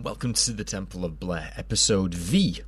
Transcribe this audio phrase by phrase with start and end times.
[0.00, 2.62] and welcome to the Temple of Blair, episode V.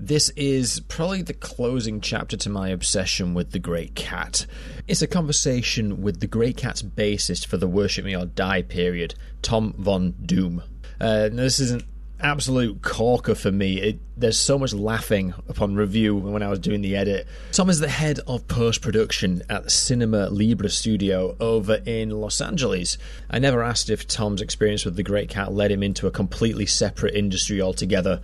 [0.00, 4.46] This is probably the closing chapter to my obsession with the Great Kat.
[4.88, 9.14] It's a conversation with the Great Kat's bassist for the Worship Me or Die period,
[9.42, 10.62] Tom Von Doom.
[10.98, 11.82] Uh, this is an
[12.20, 13.78] absolute corker for me.
[13.78, 17.26] It, there's so much laughing upon review when I was doing the edit.
[17.50, 22.98] Tom is the head of post production at Cinema Libre Studio over in Los Angeles.
[23.28, 26.66] I never asked if Tom's experience with the Great Kat led him into a completely
[26.66, 28.20] separate industry altogether.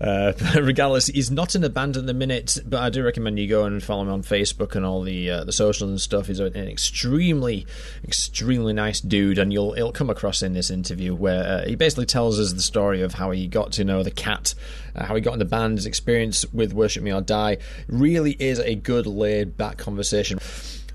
[0.00, 3.48] Uh, regardless, he's not in a band at the minute, but I do recommend you
[3.48, 6.26] go and follow him on Facebook and all the uh, the socials and stuff.
[6.26, 7.66] He's an extremely,
[8.02, 12.06] extremely nice dude, and you'll it'll come across in this interview where uh, he basically
[12.06, 14.54] tells us the story of how he got to know the cat,
[14.94, 17.58] uh, how he got in the band, his experience with Worship Me or Die.
[17.88, 20.38] Really is a good laid back conversation.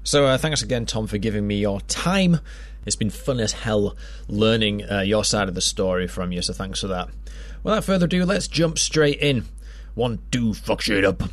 [0.03, 2.39] So uh, thanks again, Tom, for giving me your time.
[2.85, 6.53] It's been fun as hell learning uh, your side of the story from you, so
[6.53, 7.09] thanks for that.
[7.63, 9.45] Without further ado, let's jump straight in.
[9.95, 11.23] One, two, fuck shit up.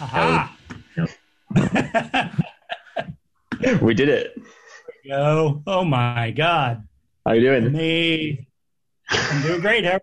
[0.00, 0.56] Aha!
[3.82, 4.40] we did it.
[5.06, 5.62] Go.
[5.66, 6.86] Oh my God.
[7.26, 7.72] How you doing?
[7.72, 8.46] Me.
[9.08, 9.84] I'm doing great.
[9.84, 10.02] How are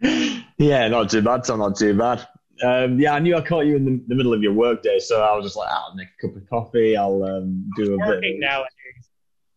[0.00, 0.42] you?
[0.58, 1.44] Yeah, not too bad.
[1.44, 2.26] Tom, not too bad.
[2.62, 5.22] Um, yeah, I knew I caught you in the, the middle of your workday, so
[5.22, 6.96] I was just like, I'll make a cup of coffee.
[6.96, 8.40] I'll um, do a Working bit.
[8.40, 8.72] nowadays.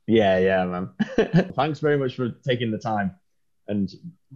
[0.07, 0.89] Yeah, yeah, man.
[1.55, 3.15] Thanks very much for taking the time
[3.67, 3.91] and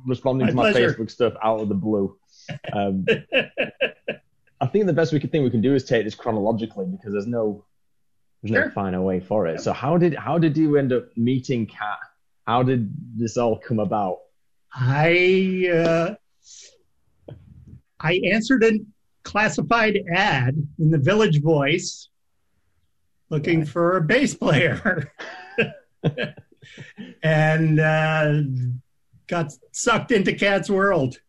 [0.05, 0.93] responding My to my pleasure.
[0.93, 2.17] Facebook stuff out of the blue.
[2.73, 3.05] Um,
[4.61, 7.11] I think the best we could thing we can do is take this chronologically because
[7.11, 7.65] there's no
[8.45, 8.71] there's no Sure.
[8.71, 9.59] finer way for it.
[9.61, 11.97] So how did how did you end up meeting Kat?
[12.45, 14.19] How did this all come about?
[14.73, 16.15] I uh,
[17.99, 18.73] I answered a
[19.23, 22.09] classified ad in the Village Voice
[23.31, 23.67] looking Right.
[23.69, 25.11] for a bass player.
[27.23, 28.41] and uh,
[29.27, 31.19] got sucked into Kat's world.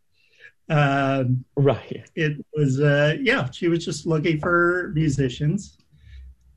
[0.69, 2.07] Um, Right.
[2.15, 5.77] it was uh yeah she was just looking for musicians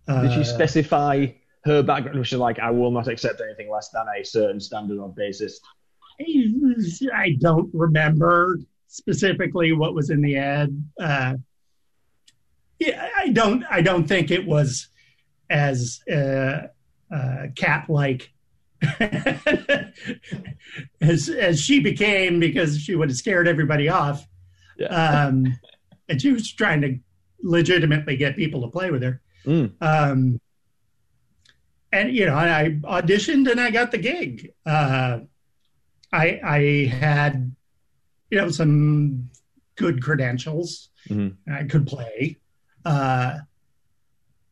[0.09, 1.27] Did she Uh, specify
[1.65, 2.19] her background?
[2.19, 5.61] Was she like, I will not accept anything less than a certain standard of bassist?
[7.15, 8.59] i don't remember
[8.89, 10.69] specifically what was in the ad
[11.01, 11.35] uh
[12.79, 14.89] yeah i don't i don't think it was
[15.49, 16.67] as uh
[17.11, 18.33] uh cat like
[21.01, 24.27] as as she became because she would have scared everybody off
[24.79, 24.89] Yeah.
[24.89, 25.59] um,
[26.09, 26.99] and she was trying to
[27.43, 29.21] legitimately get people to play with her.
[29.45, 29.73] Mm.
[29.81, 30.41] Um,
[31.93, 34.53] and you know, I auditioned and I got the gig.
[34.65, 35.21] Uh,
[36.13, 37.55] I I had
[38.31, 39.29] you know some
[39.77, 40.91] good credentials.
[41.09, 41.37] Mhm.
[41.51, 42.37] I could play,
[42.85, 43.39] uh,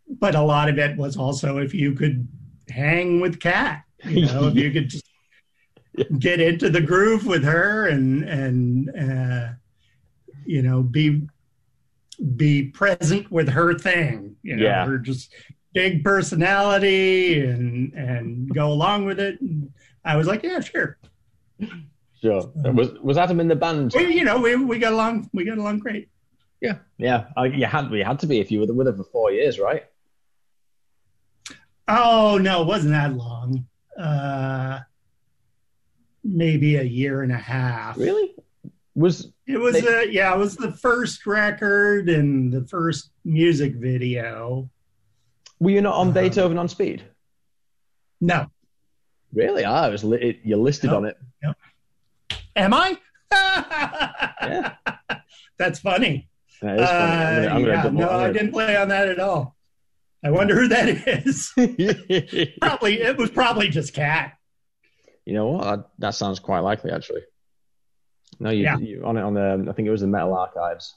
[0.09, 2.27] but a lot of it was also if you could
[2.69, 3.85] hang with Kat.
[4.05, 5.05] You know, if you could just
[6.19, 9.49] get into the groove with her and and uh,
[10.47, 11.29] you know be
[12.37, 14.87] be present with her thing you know Yeah.
[14.87, 15.33] her just
[15.73, 19.71] big personality and and go along with it and
[20.05, 20.99] i was like yeah sure
[22.21, 22.51] Sure.
[22.57, 23.93] Was was Adam in the band?
[23.95, 26.09] we, you know we, we got along we got along great
[26.61, 26.79] Yeah.
[26.97, 27.27] Yeah.
[27.37, 29.61] I, you had you had to be if you were with her for four years,
[29.61, 29.85] right?
[31.87, 33.67] oh no it wasn't that long
[33.99, 34.81] uh
[36.25, 38.35] maybe a year and a half Really?
[38.99, 43.75] Was It was They- uh, yeah, it was the first record and the first music
[43.77, 44.69] video.
[45.61, 47.05] were you not on Um, Beethoven on Speed?
[48.21, 48.47] No,
[49.33, 49.65] Really?
[49.65, 50.97] Ah, it was li- it, you listed No.
[50.97, 51.17] on it.
[52.57, 52.99] am I?
[54.43, 54.75] Yeah.
[55.59, 56.29] That's funny.
[56.63, 57.47] That is funny.
[57.47, 59.57] I'm gonna, Uh, I'm gonna yeah, no, I'm didn't play on that at all.
[60.25, 61.53] I wonder who that is.
[62.61, 64.33] probably it was probably just Kat.
[65.25, 65.91] you know what?
[65.99, 67.23] That sounds quite likely, actually.
[68.41, 68.79] No, you, Yeah.
[68.79, 69.67] you on it on the.
[69.69, 70.95] I think it was the Metal Archives.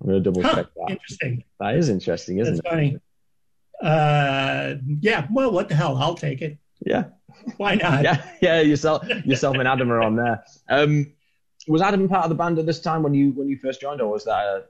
[0.00, 0.90] I'm gonna double Huh, check that.
[0.90, 1.44] interesting.
[1.60, 2.70] That is interesting, isn't That's it?
[2.70, 2.98] funny.
[3.82, 5.26] Uh, yeah.
[5.30, 5.96] Well, what the hell?
[5.96, 6.58] I'll take it.
[6.84, 7.04] Yeah.
[7.56, 8.02] Why not?
[8.04, 8.60] yeah, yeah.
[8.60, 10.44] Yourself, yourself, and Adam are on there.
[10.68, 11.12] Um,
[11.68, 14.00] was Adam part of the band at this time when you when you first joined,
[14.00, 14.64] or was that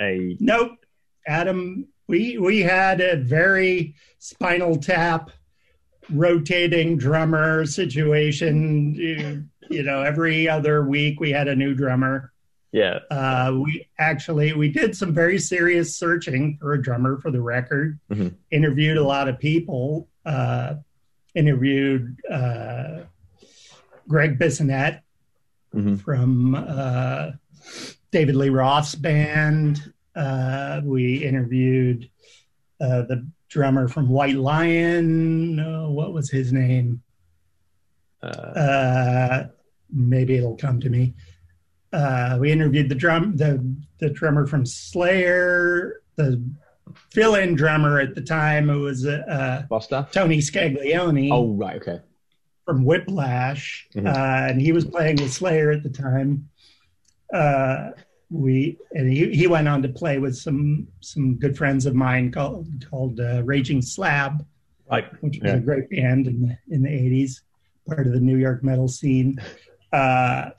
[0.00, 0.72] a, a Nope.
[1.26, 5.30] Adam, we we had a very spinal tap
[6.10, 9.48] rotating drummer situation.
[9.70, 12.32] You, know, every other week we had a new drummer.
[12.72, 12.98] yeah?
[13.10, 17.98] Uh, we actually we did some very serious searching for a drummer for the record.
[18.10, 18.34] Mhm.
[18.50, 20.08] Interviewed a lot of people.
[20.26, 20.74] Uh,
[21.34, 23.00] interviewed uh,
[24.08, 25.00] Gregg Bissonette
[25.74, 26.00] Mhm.
[26.00, 27.32] from uh,
[28.10, 29.92] David Lee Roth's band.
[30.14, 32.08] Uh, we interviewed
[32.80, 35.56] uh, the drummer from White Lion.
[35.94, 37.02] What was his name?
[38.28, 39.44] Uh,
[39.92, 41.14] maybe it'll come to me.
[41.92, 43.64] Uh, we interviewed the drum, the
[44.00, 46.42] the drummer from Slayer, the
[47.12, 48.68] fill-in drummer at the time.
[48.70, 50.06] It was uh, Foster.
[50.10, 52.00] Tony Scaglione Oh right, okay.
[52.64, 54.06] from Whiplash, Mhm.
[54.08, 56.48] uh, and he was playing with Slayer at the time.
[57.32, 57.90] Uh,
[58.30, 62.32] we and he, he went on to play with some some good friends of mine
[62.32, 64.44] called called uh, Raging Slab,
[64.90, 65.04] Right.
[65.22, 65.58] which was Yeah.
[65.58, 67.42] a great band in the in the eighties,
[67.86, 69.40] part of the New York metal scene.
[69.92, 70.50] Uh,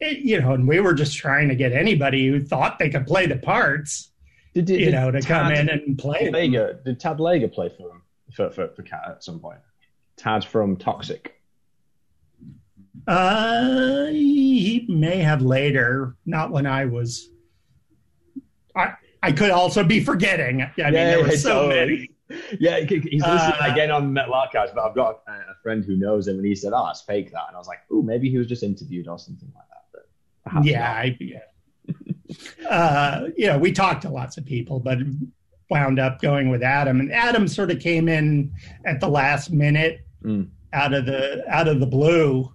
[0.00, 3.06] it- you know, and we were just trying to get anybody who thought they could
[3.06, 4.12] play the parts,
[4.54, 6.30] Did, did, you know, to come in and play.
[6.30, 8.02] Leger, did Tad Leger play for him
[8.34, 9.58] for, for, for Kat at some point?
[10.16, 11.28] Tad from Toxik.
[13.06, 17.28] Uh, he may have later, not when I was.
[18.76, 18.92] I
[19.22, 20.62] I could also be forgetting.
[20.62, 21.74] I mean, there were so totally.
[21.96, 22.10] many.
[22.60, 22.90] Yeah, he's
[23.22, 26.36] listening Uh, again on Metal Archives, but I've got a, a friend who knows him,
[26.36, 28.46] and he said, "Oh, it's fake that," and I was like, "Oh, maybe he was
[28.46, 30.90] just interviewed or something like that." But Yeah.
[30.92, 31.38] I, yeah.
[32.68, 34.98] uh, you know, we talked to lots of people, but
[35.70, 38.52] wound up going with Adam, and Adam sort of came in
[38.86, 40.48] at the last minute, Mm.
[40.72, 42.52] out of the out of the blue.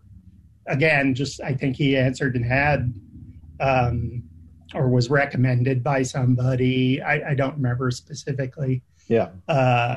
[0.67, 2.93] Again, just I think he answered and had,
[3.59, 4.23] um,
[4.73, 7.01] or was recommended by somebody.
[7.01, 8.81] I, I don't remember specifically.
[9.07, 9.95] Yeah, Uh,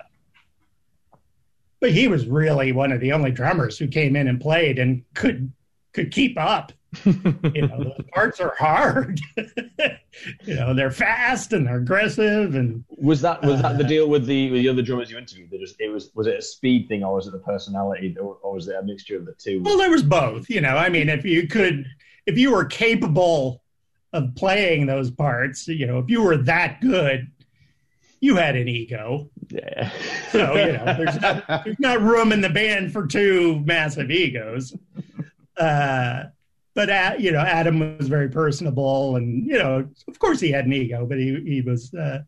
[1.81, 5.03] but he was really one of the only drummers who came in and played and
[5.15, 5.53] could
[5.93, 6.73] could keep up.
[7.05, 9.21] You know, the parts are hard.
[10.45, 14.09] you know, they're fast and they're aggressive, and Was that was that the Uh, deal
[14.09, 15.51] with the with the other drummers you interviewed?
[15.51, 18.39] That just, it was was it a speed thing or was it the personality or,
[18.43, 19.63] or was it a mixture of the two?
[19.63, 20.49] well, there was both.
[20.51, 21.87] You know, I mean, if you could,
[22.27, 23.63] if you were capable
[24.15, 27.31] of playing those parts, you know, if you were that good,
[28.21, 29.31] you had an ego.
[29.51, 29.91] yeah.
[30.31, 34.77] So you know, there's not, there's not room in the band for two massive egos.
[35.57, 36.25] Uh,
[36.75, 40.67] but uh, you know, Adam was very personable, and you know, of course, he had
[40.67, 42.21] an ego, but he he was, uh,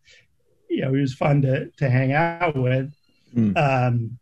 [0.69, 2.93] you know, he was fun to to hang out with.
[3.34, 3.56] Mm.
[3.56, 4.19] Um,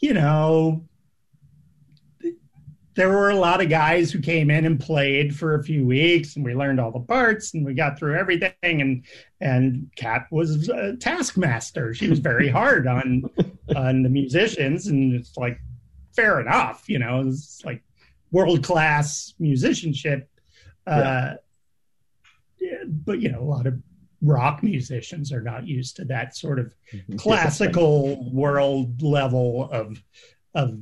[0.00, 0.84] you know,
[2.98, 6.34] there were a lot of guys who came in and played for a few weeks,
[6.34, 8.52] and we learned all the parts, and we got through everything.
[8.62, 9.04] And
[9.40, 13.22] and Kat was a taskmaster; she was very hard on
[13.76, 15.60] on the musicians, and it's like
[16.16, 17.84] fair enough, you know, it's like
[18.32, 20.28] world class musicianship.
[20.84, 21.34] Uh,
[22.60, 23.80] yeah, but you know, a lot of
[24.22, 26.74] rock musicians are not used to that sort of
[27.16, 30.02] classical world level of
[30.56, 30.80] of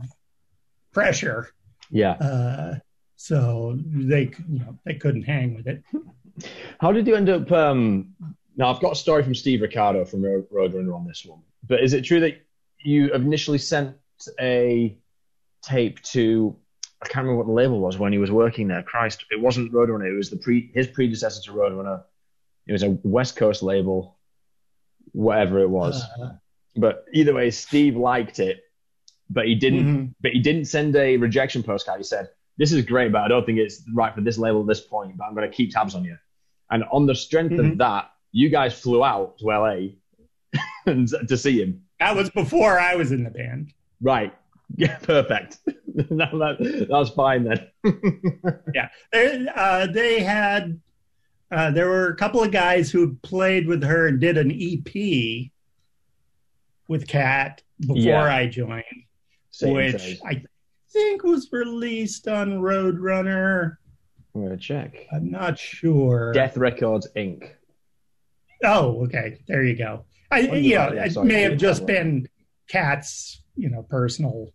[0.94, 1.50] pressure.
[1.90, 2.12] Yeah.
[2.12, 2.78] Uh,
[3.16, 5.82] so they you know they couldn't hang with it.
[6.80, 7.50] How did you end up?
[7.50, 8.14] Um,
[8.56, 11.92] now I've got a story from Steve Ricardo from Roadrunner on this one, but is
[11.94, 12.42] it true that
[12.84, 13.96] you initially sent
[14.40, 14.98] a
[15.62, 16.56] tape to?
[17.02, 18.82] I can't remember what the label was when he was working there.
[18.82, 20.10] Christ, it wasn't Roadrunner.
[20.10, 22.02] It was the pre his predecessor to Roadrunner.
[22.66, 24.18] It was a West Coast label,
[25.12, 26.02] whatever it was.
[26.20, 26.32] Uh,
[26.76, 28.60] But either way, Steve liked it,
[29.30, 29.84] but he didn't.
[29.84, 30.14] mhm.
[30.20, 31.98] But he didn't send a rejection postcard.
[31.98, 32.28] He said,
[32.58, 35.16] "This is great, but I don't think it's right for this label at this point.
[35.16, 36.16] But I'm going to keep tabs on you."
[36.70, 37.78] And on the strength of Mhm.
[37.78, 39.94] that, you guys flew out to LA
[40.86, 41.82] and to see him.
[42.00, 43.72] That was before I was in the band.
[44.00, 44.34] Right?
[44.76, 45.58] Yeah, perfect.
[45.66, 47.68] that, that, that's fine then.
[49.12, 50.80] They, uh, they had
[51.52, 55.50] uh, there were a couple of guys who played with her and did an EP
[56.88, 58.22] with Kat before Yeah.
[58.24, 58.84] I joined,
[59.62, 60.18] which.
[60.24, 60.42] I
[60.92, 63.76] think was released on Roadrunner.
[64.34, 65.06] I'm to check.
[65.12, 66.32] I'm not sure.
[66.32, 67.50] Death Records Inc.
[68.64, 69.38] Oh, okay.
[69.48, 70.04] There you go.
[70.30, 72.28] I, you know, it may have just been
[72.68, 74.52] Kat's, you know, personal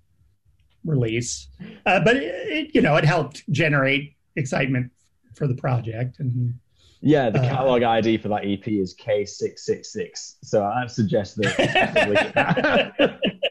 [0.83, 1.47] release,
[1.85, 4.91] uh, but it, it, you know, it helped generate excitement
[5.35, 6.19] for the project.
[6.19, 6.55] And
[7.01, 10.35] Yeah, the Uh, catalog ID for that EP is K666.
[10.43, 13.19] So I suggest that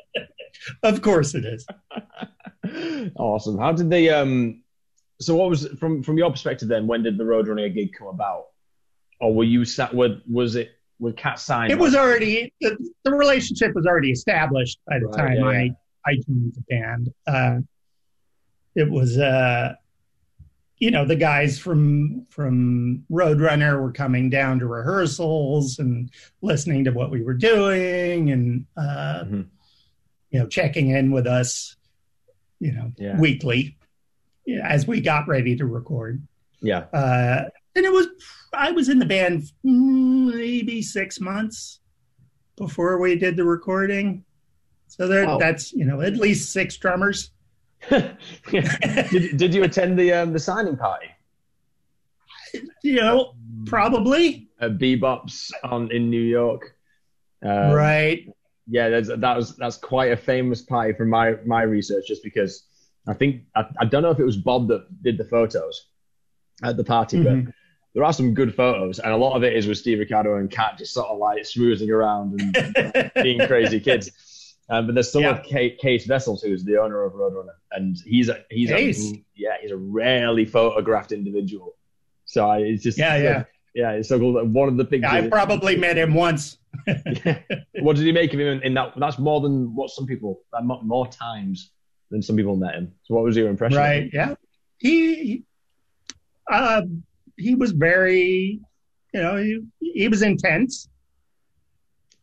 [0.83, 1.67] of course, it is.
[3.17, 3.59] awesome.
[3.59, 4.09] How did they?
[4.11, 4.63] Um,
[5.21, 6.87] so what was from from your perspective then?
[6.87, 8.47] When did the Roadrunner gig come about?
[9.21, 10.21] Or were you sat with?
[10.31, 11.71] Was it with Kat signed?
[11.73, 15.71] It was already the, the relationship was already established by the Right, time yeah, I.
[16.07, 17.13] I joined the band.
[17.27, 17.59] Uh,
[18.75, 19.75] it was uh,
[20.79, 26.11] you know the guys from from Roadrunner were coming down to rehearsals and
[26.41, 29.47] listening to what we were doing and uh, Mhm.
[30.31, 31.77] You know checking in with us
[32.61, 33.19] you know Yeah.
[33.19, 33.77] weekly
[34.65, 36.23] as we got ready to record
[36.61, 36.87] Yeah.
[36.93, 37.45] uh,
[37.77, 38.07] and it was
[38.53, 41.81] I was in the band maybe six months
[42.57, 44.25] before we did the recording.
[44.89, 47.31] So there, that's you know at least six drummers.
[47.91, 51.07] did, did you attend the um, the signing party
[52.83, 53.35] You know,
[53.67, 56.75] probably at Bebop's on in New York?
[57.45, 58.29] Uh, right.
[58.71, 62.65] Yeah, that was that's quite a famous party from my my research, just because
[63.09, 65.87] I think I, I don't know if it was Bob that did the photos
[66.63, 67.47] at the party, Mhm.
[67.47, 67.55] but
[67.95, 70.49] there are some good photos, and a lot of it is with Steve Ricardo and
[70.51, 74.13] Kat just sort of like smoozing around and being crazy kids.
[74.69, 75.31] Um, but there's some Yeah.
[75.39, 79.13] of Kate, Cees Wessels, who's the owner of Roadrunner, and he's a he's Cees.
[79.15, 81.75] a yeah he's a rarely photographed individual.
[82.25, 83.45] So I, it's just Yeah, yeah.
[83.75, 83.91] yeah.
[83.93, 84.45] It's so cool.
[84.47, 85.11] One of the pictures.
[85.11, 86.59] I probably met him once.
[87.81, 88.93] what did he make of him in, in that?
[88.97, 90.41] That's more than what some people
[90.83, 91.73] more times
[92.11, 92.93] than some people met him.
[93.05, 93.79] So what was your impression?
[93.79, 94.11] Right.
[94.13, 94.35] Yeah.
[94.79, 95.45] He,
[96.51, 96.83] uh,
[97.37, 98.61] he was very,
[99.15, 100.89] you know, he, he was intense.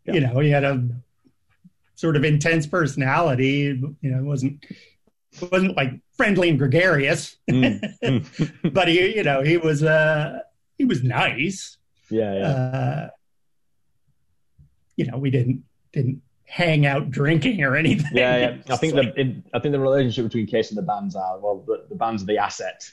[0.05, 0.13] Yeah.
[0.13, 0.87] You know, he had a
[1.95, 3.79] sort of intense personality.
[4.01, 4.65] You know, it wasn't
[5.51, 8.73] wasn't like friendly and gregarious, Mm, mm.
[8.73, 10.39] but he, you know, he was uh
[10.77, 11.77] he was nice.
[12.09, 12.47] yeah, yeah.
[12.47, 13.09] Uh,
[14.97, 15.63] you know, we didn't
[15.93, 18.11] didn't hang out drinking or anything.
[18.13, 18.57] Yeah, yeah.
[18.73, 21.39] I think like- the in, I think the relationship between Cees and the bands are
[21.39, 22.83] well, the, the bands are the asset.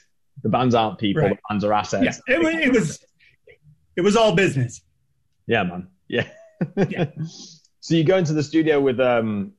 [0.43, 1.23] The bands aren't people.
[1.23, 1.35] Right.
[1.35, 2.21] The bands are assets.
[2.27, 3.03] yeah, it, it was
[3.95, 4.81] it was all business.
[5.47, 5.87] Yeah, man.
[6.07, 6.27] Yeah.
[6.75, 7.09] Yeah.
[7.79, 9.53] so you go into the studio with um,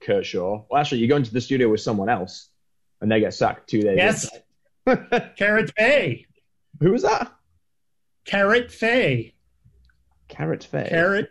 [0.00, 0.64] Kurt Shaw.
[0.70, 2.48] Well, actually, you go into the studio with someone else,
[3.00, 3.96] and they get sacked two days.
[3.96, 4.30] Yes.
[5.36, 6.26] Karat Faye.
[6.80, 7.32] Who was that?
[8.24, 9.34] Karat Faye.
[10.28, 10.88] Karat Faye.
[10.88, 11.28] Karat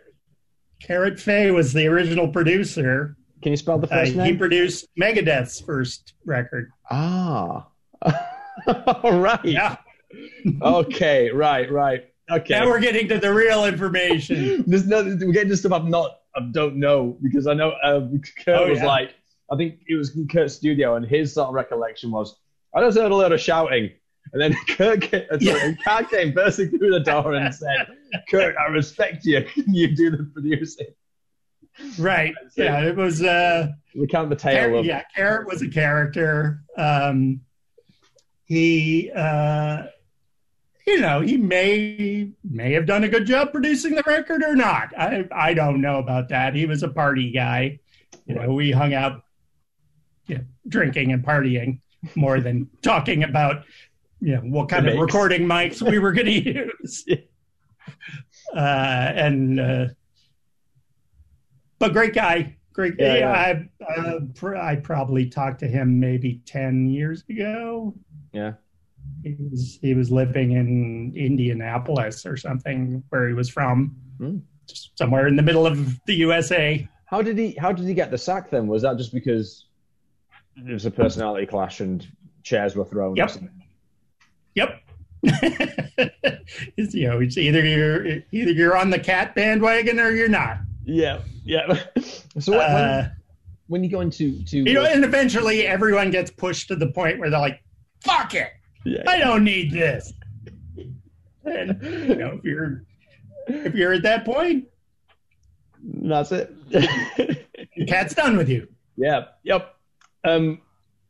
[0.84, 3.16] Karat Faye was the original producer.
[3.42, 4.20] Can you spell the Uh, name?
[4.20, 6.70] he produced Megadeth's first record.
[6.90, 7.66] ah.
[9.02, 9.44] All right.
[9.44, 9.76] Yeah.
[10.62, 11.30] Okay.
[11.30, 11.70] Right.
[11.72, 12.04] Right.
[12.30, 12.54] Okay.
[12.54, 14.62] Now we're getting to the real information.
[14.66, 18.20] There's no, we're getting to stuff I'm not, I don't know because I know um,
[18.44, 18.86] Kurt Oh, was yeah.
[18.86, 19.14] like,
[19.50, 22.36] I think it was in Kurt's studio, and his sort of recollection was,
[22.74, 23.90] I just heard a lot of shouting,
[24.32, 25.72] and then Kurt, came, uh, Yeah.
[25.84, 27.88] Kat came bursting through the door and said,
[28.28, 29.42] "Kurt, I respect you.
[29.54, 30.86] Can you do the producing?"
[31.98, 32.34] right.
[32.56, 36.62] Yeah, it was uh We count the tale Karat, of yeah, Karat was a character.
[36.76, 37.40] Um
[38.44, 39.84] he uh
[40.86, 44.92] you know, he may may have done a good job producing the record or not.
[44.96, 46.54] I I don't know about that.
[46.54, 47.80] He was a party guy.
[48.26, 49.22] You know, we hung out
[50.26, 51.80] you know, drinking and partying
[52.14, 53.64] more than talking about
[54.20, 57.04] you know what kind of recording mics we were going to use.
[58.56, 59.86] uh, and uh,
[61.78, 62.94] but great guy, great.
[62.98, 63.32] Yeah, Yeah,
[63.80, 67.94] I uh, pr- I probably talked to him maybe ten years ago.
[68.32, 68.54] yeah.
[69.22, 73.94] He was he was living in Indianapolis or something where he was from,
[74.66, 76.86] just somewhere in the middle of the USA.
[77.06, 77.52] How did he?
[77.52, 78.66] How did he get the sack then?
[78.66, 79.66] Was that just because
[80.56, 82.06] it was a personality clash and
[82.42, 83.12] chairs were thrown?
[83.12, 83.30] or Yep.
[84.54, 84.80] Yep.
[86.76, 90.58] it's, you know, it's either you're either you're on the cat bandwagon or you're not.
[90.84, 91.20] Yeah.
[91.44, 91.80] Yeah.
[92.38, 93.10] so when, Uh,
[93.68, 97.18] when you go into to you know, and eventually everyone gets pushed to the point
[97.18, 97.62] where they're like,
[98.02, 98.50] "Fuck it,
[98.84, 99.02] yeah.
[99.06, 100.12] I don't need this."
[101.44, 102.84] And you know, if you're
[103.48, 104.66] if you're at that point,
[105.82, 106.52] That's it.
[106.70, 108.68] the cat's done with you.
[108.96, 109.24] yeah.
[109.44, 109.74] Yep.
[110.24, 110.60] Um,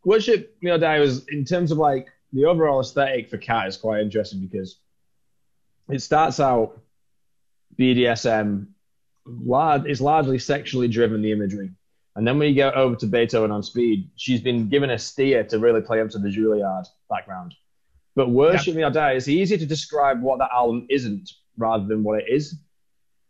[0.05, 3.77] worship, you know, Dai was in terms of like the overall aesthetic for Kat is
[3.77, 4.79] quite interesting because
[5.89, 6.81] it starts out
[7.79, 8.67] BDSM.
[9.27, 11.71] Large, it's largely sexually driven the imagery,
[12.15, 15.45] and then when you get over to Beethoven on Speed, she's been given a steer
[15.45, 17.55] to really play up to the Juilliard background.
[18.15, 22.03] But Worship Me or Die, it's easier to describe what that album isn't rather than
[22.03, 22.59] what it is,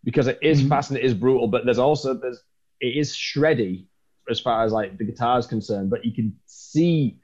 [0.02, 0.68] because it is Mhm.
[0.68, 1.46] fast and it is brutal.
[1.46, 2.42] But there's also there's
[2.80, 3.86] it is shreddy
[4.28, 5.90] as far as like the guitar is concerned.
[5.90, 7.18] But you can see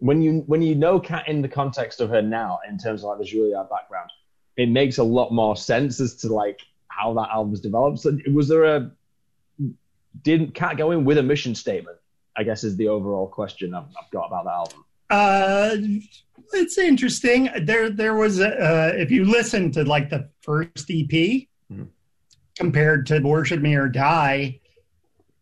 [0.00, 3.10] when you when you know Kat in the context of her now, in terms of
[3.10, 4.10] like the Juilliard background,
[4.56, 8.00] it makes a lot more sense as to like how that album's developed.
[8.00, 8.90] So was there a
[10.22, 11.96] didn't Kat go in with a mission statement?
[12.36, 14.84] I guess is the overall question I've, I've got about the album.
[15.10, 15.76] Uh,
[16.52, 17.48] it's interesting.
[17.64, 21.88] There, there was a, uh, if you listen to like the first EP Mhm.
[22.56, 24.58] compared to "Worship Me or Die,"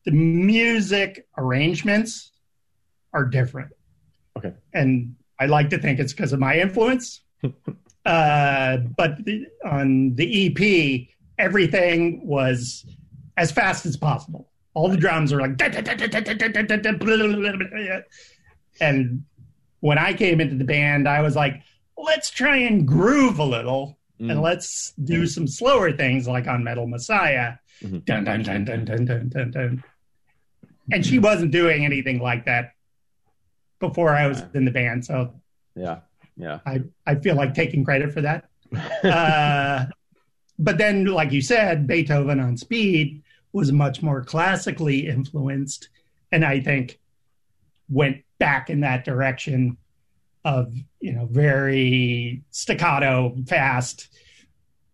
[0.05, 2.33] the music arrangements
[3.15, 3.71] are different.
[4.39, 4.53] Okay.
[4.75, 7.21] and I like to think it's because of my influence.
[8.07, 12.85] uh, but the, on the EP, everything was
[13.37, 14.49] as fast as possible.
[14.75, 15.57] All the drums are like,
[18.81, 19.25] and
[19.81, 21.63] when I came into the band, I was like,
[21.97, 24.33] let's try and groove a little Mm.
[24.33, 27.53] and let's do some slower things like on Metal Messiah.
[27.85, 28.05] Mhm.
[28.05, 29.85] Dun, dun, dun, dun, dun, dun, dun, dun.
[30.91, 32.73] And she wasn't doing anything like that
[33.81, 35.05] before I was in the band.
[35.05, 35.33] So
[35.75, 36.01] Yeah,
[36.37, 36.61] yeah.
[36.67, 38.49] I, I feel like taking credit for that.
[39.05, 39.87] Uh,
[40.59, 45.89] but then, like you said, Beethoven on Speed was much more classically influenced,
[46.33, 46.99] and I think
[47.89, 49.77] went back in that direction
[50.45, 54.09] of you know very staccato, fast,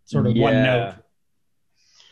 [0.05, 0.95] sort of one note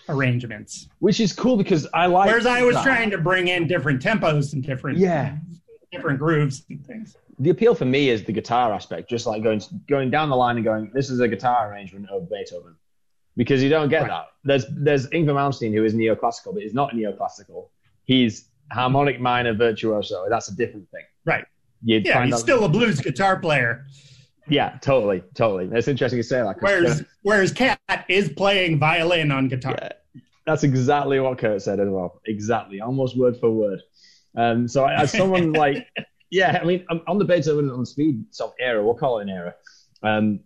[0.09, 0.89] arrangements.
[0.99, 2.29] Which is cool because I like.
[2.29, 5.37] Whereas I was trying to bring in different tempos and different Yeah.
[5.93, 7.17] Different grooves and things.
[7.39, 10.57] the appeal for me is the guitar aspect, just like going going down the line
[10.57, 12.75] and going, this is a guitar arrangement of Beethoven,
[13.37, 14.09] because you don't get Right.
[14.09, 14.27] that.
[14.43, 17.69] There's there's Yngwie Malmsteen who is neoclassical, but he's not neoclassical.
[18.05, 20.25] He's harmonic minor virtuoso.
[20.31, 21.05] That's a different thing.
[21.27, 21.45] Right.
[21.85, 23.85] You'd Yeah, he's out- still a blues guitar player.
[24.49, 25.67] yeah, totally, totally.
[25.67, 26.57] That's interesting to say that.
[26.61, 29.77] Whereas whereas Kat is playing violin on guitar.
[29.79, 32.21] Yeah, that's exactly what Kurt said as well.
[32.27, 33.83] Exactly, almost word for word.
[34.37, 35.87] Um, so as someone like,
[36.31, 39.23] yeah, I mean, on on the Beethoven on speed sort of era, we'll call it
[39.23, 39.55] an era.
[40.03, 40.41] Um,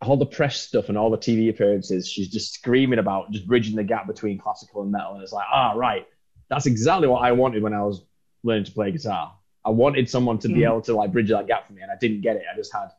[0.00, 3.74] all the press stuff and all the TV appearances, she's just screaming about just bridging
[3.74, 5.14] the gap between classical and metal.
[5.14, 6.06] And it's like, ah, right,
[6.48, 8.04] that's exactly what I wanted when I was
[8.44, 9.34] learning to play guitar.
[9.64, 10.66] I wanted someone to be Mhm.
[10.66, 12.44] able to like bridge that gap for me, and I didn't get it.
[12.52, 12.90] I just had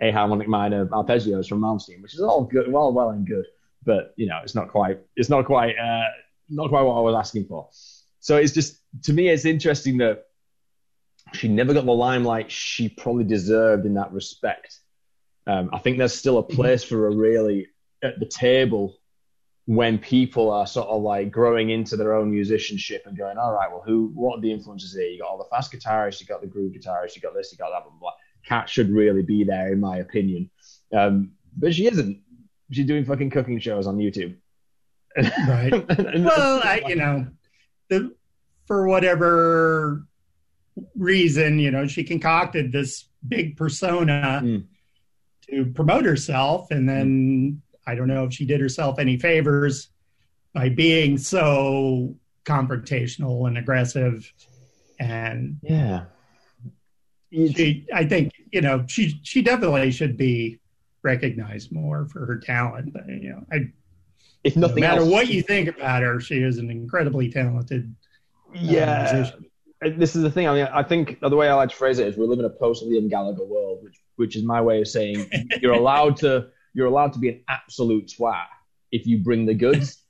[0.00, 3.44] a harmonic minor arpeggios from Malmsteen, which is all good, well, well and good
[3.84, 6.08] but you know, it's not quite, it's not quite, uh,
[6.48, 7.68] not quite what I was asking for.
[8.26, 10.24] So it's just, to me, it's interesting that
[11.32, 14.80] she never got the limelight she probably deserved in that respect.
[15.46, 17.68] Um, I think there's still a place for her really
[18.02, 18.98] at the table
[19.66, 23.70] when people are sort of like growing into their own musicianship and going, all right,
[23.70, 25.06] well, who, what are the influences here?
[25.06, 27.58] You got all the fast guitarists, you got the groove guitarists, you got this, you
[27.58, 28.12] got that, blah, blah, blah.
[28.44, 30.50] Kat should really be there, in my opinion.
[30.92, 32.20] Um, but she isn't.
[32.72, 34.34] She's doing fucking cooking shows on YouTube.
[35.16, 35.72] Right.
[35.88, 37.28] And- well, I, you know,
[37.88, 38.14] the,
[38.66, 40.06] for whatever
[40.94, 44.64] reason, you know, she concocted this big persona Mm.
[45.48, 49.88] to promote herself, and then I don't know if she did herself any favors
[50.52, 54.32] by being so confrontational and aggressive.
[54.98, 56.04] And yeah.
[57.32, 60.58] She, I think, you know, she she definitely should be
[61.02, 62.92] recognized more for her talent.
[62.92, 63.72] But, you know, I,
[64.46, 67.94] if no matter else, what you think about her, she is an incredibly talented
[68.54, 69.12] uh, yeah.
[69.12, 69.98] musician.
[69.98, 70.48] This is the thing.
[70.48, 72.44] I mean, I think the way I like to phrase it is we live in
[72.46, 75.28] a post Liam Gallagher world, which which is my way of saying
[75.62, 78.46] you're allowed to you're allowed to be an absolute twat
[78.92, 80.02] if you bring the goods.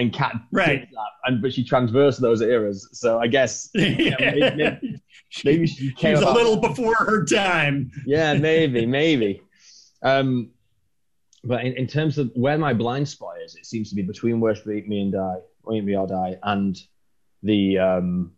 [0.00, 0.78] And Kat Right.
[0.82, 2.88] did that, and but she transversed those eras.
[2.92, 5.00] So I guess maybe- maybe-
[5.44, 7.90] maybe she she came was a little before her time.
[8.06, 9.42] yeah, maybe, maybe.
[10.00, 10.52] Um,
[11.48, 14.38] but in, in terms of where my blind spot is, it seems to be between
[14.38, 16.78] Worship Me and Die, or Eat Me or Die, and
[17.42, 18.32] the um,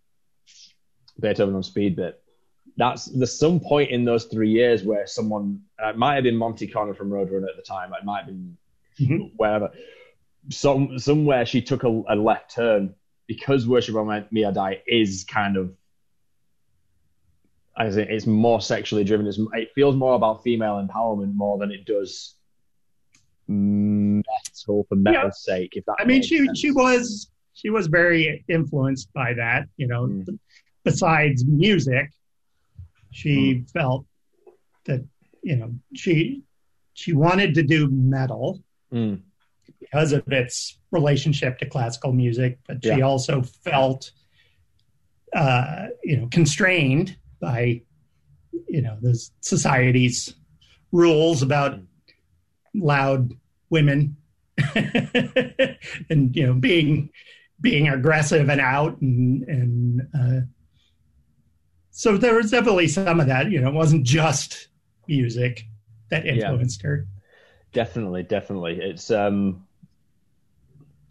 [1.20, 2.22] Beethoven on Speed bit.
[2.76, 6.36] That's there's some point in those three years where someone uh, it might have been
[6.36, 8.56] Monte Conner from Roadrunner at the time, it might have been
[9.00, 9.32] Mhm.
[9.36, 9.72] wherever.
[10.50, 12.94] Some somewhere she took a, a left turn
[13.26, 15.74] because Worship on Me or Die is kind of
[17.76, 19.26] as it's more sexually driven.
[19.26, 22.36] It's, it feels more about female empowerment more than it does
[23.50, 25.72] metal for metal's sake.
[25.76, 26.58] If that, I mean, she sense.
[26.58, 29.66] she was she was very influenced by that.
[29.76, 30.38] You know, Mm.
[30.84, 32.10] besides music,
[33.10, 33.64] she Hmm.
[33.78, 34.06] felt
[34.86, 35.04] that
[35.42, 36.42] you know she
[36.94, 39.20] she wanted to do metal Mm,
[39.78, 43.06] because of its relationship to classical music, but she Yeah.
[43.06, 44.10] also felt
[45.32, 47.80] uh, you know constrained by
[48.68, 50.34] you know the society's
[50.92, 51.86] rules about Mm.
[52.74, 53.32] loud
[53.70, 54.16] women
[54.74, 57.10] and you know being
[57.60, 60.40] being aggressive and out and and uh,
[61.90, 64.68] so there was definitely some of that you know it wasn't just
[65.08, 65.64] music
[66.10, 66.52] that Yeah.
[66.52, 67.06] influenced her
[67.72, 68.80] definitely, definitely.
[68.80, 69.66] It's um,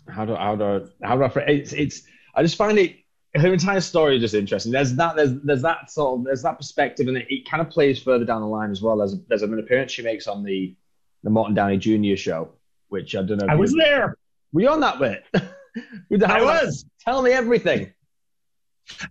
[0.07, 1.31] how do how do how do I?
[1.49, 2.03] It's it's.
[2.35, 2.95] I just find it
[3.35, 4.71] her entire story is just interesting.
[4.71, 7.69] There's that there's there's that sort of there's that perspective, and it, it kind of
[7.69, 8.97] plays further down the line as well.
[8.97, 10.75] There's there's an appearance she makes on the
[11.23, 12.15] the Morton Downey Jr.
[12.15, 12.49] show,
[12.89, 13.47] which I don't know.
[13.49, 14.17] i you- was there
[14.53, 15.23] Were you on that bit?
[16.25, 17.93] I was Tell me everything.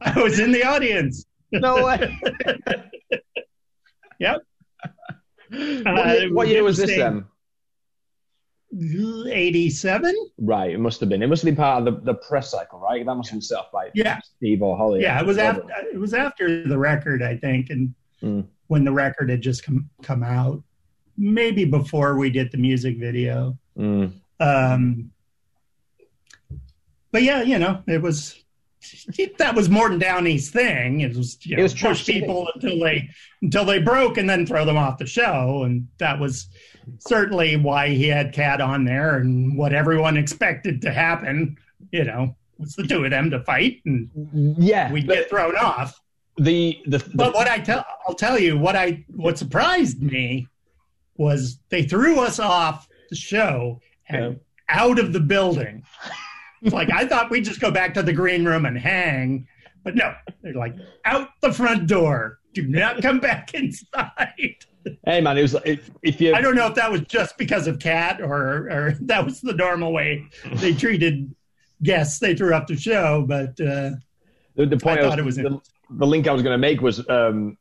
[0.01, 2.19] i was in the audience No way.
[4.21, 4.43] Yep.
[5.51, 7.25] What, Uh, year, what year was this then?
[8.77, 11.23] 87 Right, it must have been.
[11.23, 13.05] It must have been part of the, the press cycle, right?
[13.07, 14.19] That must have been set up by Yeah.
[14.37, 15.01] Steve or Holly.
[15.03, 18.45] yeah it was after it was after the record i think and Mm.
[18.67, 20.61] when the record had just come come out,
[21.19, 23.59] maybe before we did the music video.
[23.77, 24.13] Mm.
[24.41, 25.11] Um,
[27.11, 28.43] but yeah, you know, it was
[29.39, 31.01] that was Morton Downey's thing.
[31.01, 33.11] It was you know, It was push people until they
[33.43, 36.49] until they broke and then throw them off the show, and that was
[36.99, 41.57] certainly why he had Kat on there and what everyone expected to happen.
[41.93, 44.09] You know, was the two of them to fight and
[44.59, 46.01] Yeah, we'd but get thrown off.
[46.37, 50.47] the the, the But what I tell, I'll tell you what I what surprised me
[51.19, 55.85] was they threw us off the show and out of the building.
[56.63, 59.47] It's like I thought we'd just go back to the green room and hang,
[59.85, 62.39] but no, they're like out the front door.
[62.55, 64.57] Do not come back inside.
[65.05, 67.67] hey man, it was if, if you I don't know if that was just because
[67.67, 71.35] of Kat or or that was the normal way they treated
[71.83, 73.91] guests they threw off the show, but uh,
[74.55, 76.55] the, the point I I was, thought it was the, the link I was going
[76.55, 77.57] to make was um,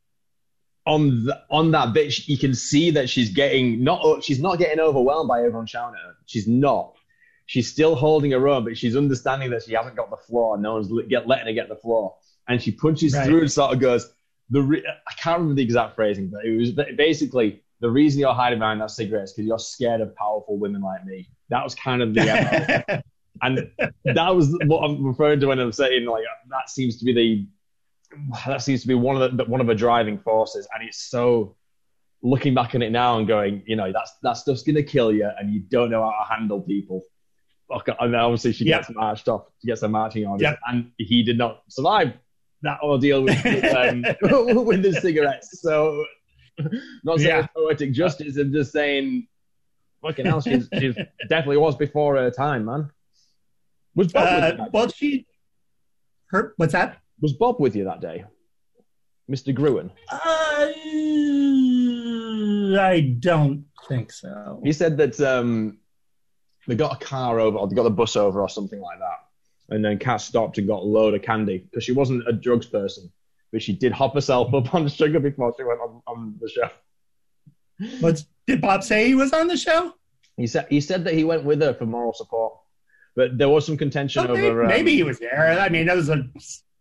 [0.87, 2.27] on the, on that bit.
[2.27, 6.05] You can see that she's getting not she's not getting overwhelmed by everyone shouting at
[6.05, 6.15] her.
[6.25, 6.93] She's not.
[7.45, 10.57] She's still holding her own, but she's understanding that she hasn't got the floor.
[10.57, 12.15] No one's get, letting her get the floor,
[12.47, 13.25] and she punches Right.
[13.25, 14.11] through and sort of goes.
[14.49, 18.33] The re- I can't remember the exact phrasing, but it was basically the reason you're
[18.33, 21.29] hiding behind that cigarette is because you're scared of powerful women like me.
[21.49, 23.03] That was kind of the
[23.41, 23.69] and
[24.05, 27.47] that was what I'm referring to when I'm saying like that seems to be the
[28.45, 31.55] that seems to be one of the one of the driving forces, and it's so
[32.23, 35.29] looking back on it now and going, you know, that's that stuff's gonna kill you,
[35.39, 37.01] and you don't know how to handle people.
[37.69, 40.59] Okay, And then obviously she gets marched off, she gets a marching orders, Yep.
[40.67, 42.13] and he did not survive
[42.61, 44.03] that ordeal with um,
[44.65, 45.61] with the cigarettes.
[45.61, 46.05] So,
[47.03, 47.47] not saying Yeah.
[47.53, 49.27] poetic justice, I'm just saying,
[50.01, 50.95] fucking hell, she's, she's
[51.27, 52.89] definitely was before her time, man.
[53.95, 55.25] Was uh, well, she
[56.27, 56.99] her what's that?
[57.21, 58.25] Was Bob with you that day?
[59.29, 59.53] Mr.
[59.53, 59.91] Gruen.
[60.09, 60.71] Uh,
[62.79, 64.61] I don't think so.
[64.63, 65.79] He said that um,
[66.67, 69.75] they got a car over, or they got the bus over, or something like that.
[69.75, 72.67] And then Kat stopped and got a load of candy because she wasn't a drugs
[72.67, 73.11] person,
[73.51, 76.69] but she did hop herself up on sugar before she went on, on the show.
[77.99, 79.93] What's, did Bob say he was on the show?
[80.37, 82.53] He said he said that he went with her for moral support,
[83.15, 84.63] but there was some contention maybe, over.
[84.63, 85.59] Um, maybe he was there.
[85.59, 86.23] I mean, that was a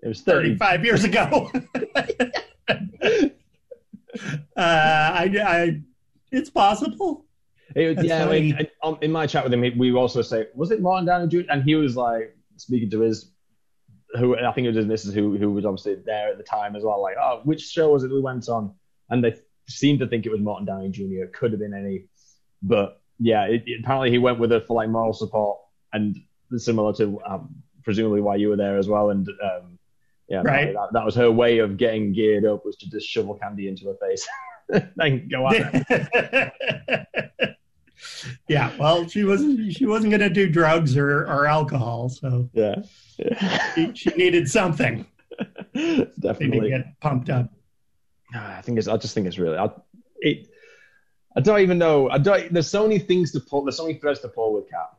[0.06, 0.50] it was thirty.
[0.56, 1.50] 35 years ago.
[2.68, 3.30] uh,
[4.56, 5.80] I, I,
[6.30, 7.26] it's possible.
[7.74, 8.68] It, yeah, I mean,
[9.02, 11.50] in my chat with him, we also say, was it Martin Downey Jr.?
[11.50, 13.32] And he was like speaking to his,
[14.18, 16.76] who I think it was his missus, who who was obviously there at the time
[16.76, 17.02] as well.
[17.02, 18.72] Like, oh, which show was it we went on?
[19.10, 19.34] And they
[19.68, 21.24] seemed to think it was Martin Downey Jr.
[21.24, 22.04] It could have been any,
[22.62, 25.58] but yeah, it, it- apparently he went with her for like moral support
[25.92, 26.16] and
[26.56, 29.10] similar to um, presumably why you were there as well.
[29.10, 29.75] And um,
[30.28, 30.72] yeah, Right.
[30.72, 33.86] that, that was her way of getting geared up was to just shovel candy into
[33.86, 34.26] her face
[34.98, 37.56] and go at it.
[38.48, 39.72] yeah, well, she wasn't.
[39.72, 42.76] She wasn't going to do drugs or, or alcohol, so Yeah.
[43.18, 43.74] yeah.
[43.74, 45.06] she, she needed something
[45.74, 46.70] maybe to Definitely.
[46.70, 47.50] get pumped up.
[48.34, 48.88] I think it's.
[48.88, 49.56] I just think it's really.
[49.56, 49.70] I,
[50.20, 50.48] it.
[51.36, 52.08] I don't even know.
[52.10, 52.52] I don't.
[52.52, 53.64] There's so many things to pull.
[53.64, 54.90] There's so many threads to pull with Kat.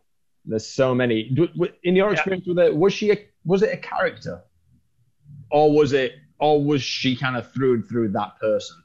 [0.45, 1.35] There's so many.
[1.83, 2.13] In your Yeah.
[2.13, 3.11] experience with it, was she?
[3.11, 4.41] A, was it a character,
[5.51, 6.13] or was it?
[6.39, 8.77] Or was she kind of through and through that person?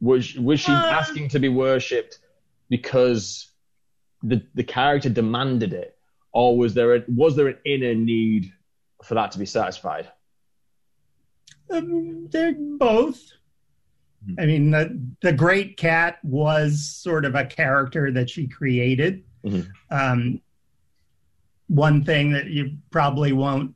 [0.00, 2.18] Was Was she Uh, asking to be worshipped
[2.68, 3.50] because
[4.22, 5.96] the the character demanded it,
[6.32, 8.52] or was there a, was there an inner need
[9.02, 10.08] for that to be satisfied?
[11.70, 13.20] Um, they're both.
[14.26, 14.34] Mhm.
[14.42, 19.24] I mean, the, the Great Kat was sort of a character that she created.
[19.44, 19.68] Mhm.
[19.90, 20.40] Um,
[21.68, 23.74] one thing that you probably won't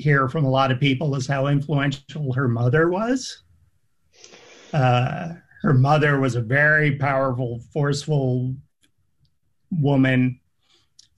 [0.00, 3.42] hear from a lot of people is how influential her mother was.
[4.72, 8.54] Uh, her mother was a very powerful, forceful
[9.70, 10.40] woman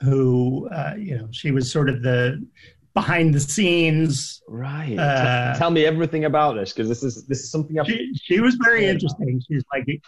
[0.03, 2.45] who, uh, you know, she was sort of the
[2.95, 4.99] behind the scenes Right.
[4.99, 7.87] Uh, T- tell me everything about this because this is this is something I've.
[7.87, 9.41] she, she was very interesting.
[9.49, 10.03] She's like, she,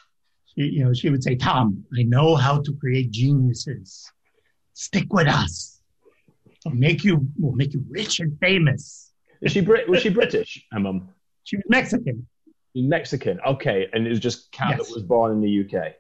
[0.56, 4.12] you know, she would say, "Tom, I know how to create geniuses.
[4.74, 5.73] Stick with us.
[6.64, 9.88] We'll make you, we'll make you rich and famous." Is she Brit?
[9.88, 10.64] Was she British?
[10.72, 11.08] Her mum.
[11.44, 12.26] She was Mexican,
[12.74, 13.38] Mexican.
[13.46, 14.88] Okay, and it was just Cat Yes.
[14.88, 15.92] that was born in the UK.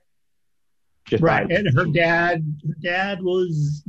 [1.06, 1.50] Just right?
[1.50, 3.84] And her dad, her dad was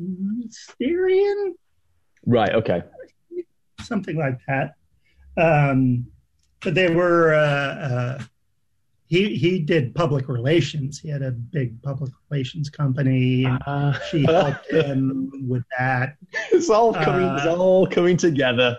[0.77, 1.55] Syrian,
[2.25, 2.53] right.
[2.53, 2.83] Okay.
[3.81, 4.75] something like that.
[5.37, 6.07] Um,
[6.61, 7.33] but they were.
[7.33, 8.23] Uh, uh,
[9.07, 10.99] he he did public relations.
[10.99, 13.45] He had a big public relations company.
[13.45, 16.15] And Uh, she helped him with that.
[16.51, 17.27] it's all coming.
[17.35, 18.77] it's Uh, all coming together.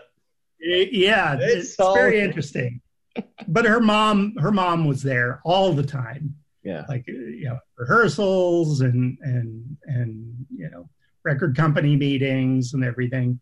[0.60, 2.80] Y- Yeah, It's it's, all- very interesting.
[3.48, 6.34] but her mom, her mom was there all the time,
[6.64, 6.84] Yeah.
[6.88, 10.88] like you know rehearsals and and and you know
[11.22, 13.38] record company meetings and everything.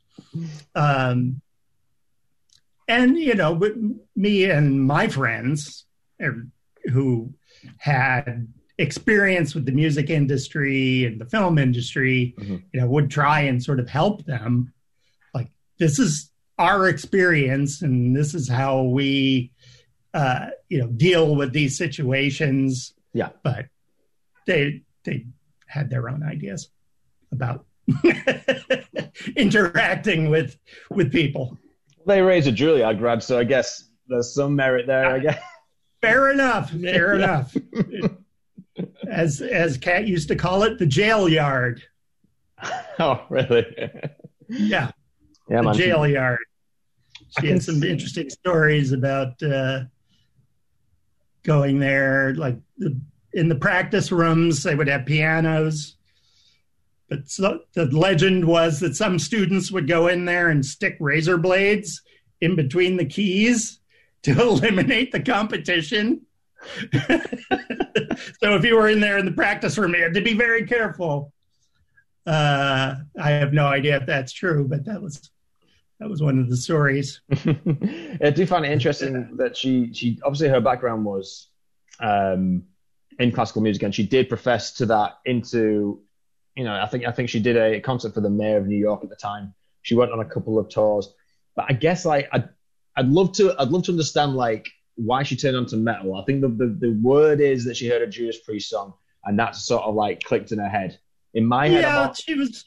[0.75, 1.40] Um,
[2.88, 3.77] and you know, with
[4.14, 5.87] me and my friends
[6.92, 7.33] who
[7.79, 8.47] had
[8.79, 12.62] experience with the music industry and the film industry, Mhm.
[12.73, 14.73] you know, would try and sort of help them.
[15.33, 19.53] Like this is our experience, and this is how we,
[20.12, 22.94] uh, you know, deal with these situations.
[23.12, 23.31] Yeah.
[23.44, 23.66] but
[24.47, 25.27] they they
[25.66, 26.68] had their own ideas
[27.31, 27.64] about
[29.37, 30.59] interacting with
[30.90, 31.59] with people.
[32.07, 35.07] They raised a Juilliard grad, so I guess there's some merit there.
[35.14, 35.40] I guess.
[36.05, 36.71] Fair enough.
[36.71, 37.57] Fair enough.
[39.09, 41.83] As as Kat used to call it, the jail yard.
[42.99, 43.64] oh, really?
[44.49, 44.90] Yeah,
[45.49, 46.40] Yeah, the jail yard.
[47.38, 49.85] She had some see- interesting stories about uh,
[51.45, 52.35] going there.
[52.35, 53.01] Like the,
[53.33, 55.97] in the practice rooms, they would have pianos.
[57.09, 61.37] But so, the legend was that some students would go in there and stick razor
[61.38, 62.03] blades
[62.40, 63.79] in between the keys
[64.24, 66.22] to eliminate the competition.
[66.92, 70.66] so if you were in there in the practice room, you had to be very
[70.66, 71.32] careful.
[72.26, 75.30] Uh, I have no idea if that's true, but that was
[76.00, 77.20] that was one of the stories.
[77.30, 81.48] I do find it interesting that she she obviously her background was
[82.00, 82.64] um,
[83.18, 86.00] in classical music, and she did profess to that into
[86.56, 88.78] you know I think I think she did a concert for the mayor of New
[88.78, 89.54] York at the time.
[89.82, 91.12] She went on a couple of tours,
[91.54, 92.48] but I guess like I'd
[92.96, 96.16] I'd love to I'd love to understand like why she turned on to metal.
[96.16, 99.38] I think the, the the word is that she heard a Judas Priest song, and
[99.38, 100.98] that sort of like clicked in her head.
[101.35, 102.64] In my head, yeah, I'm she was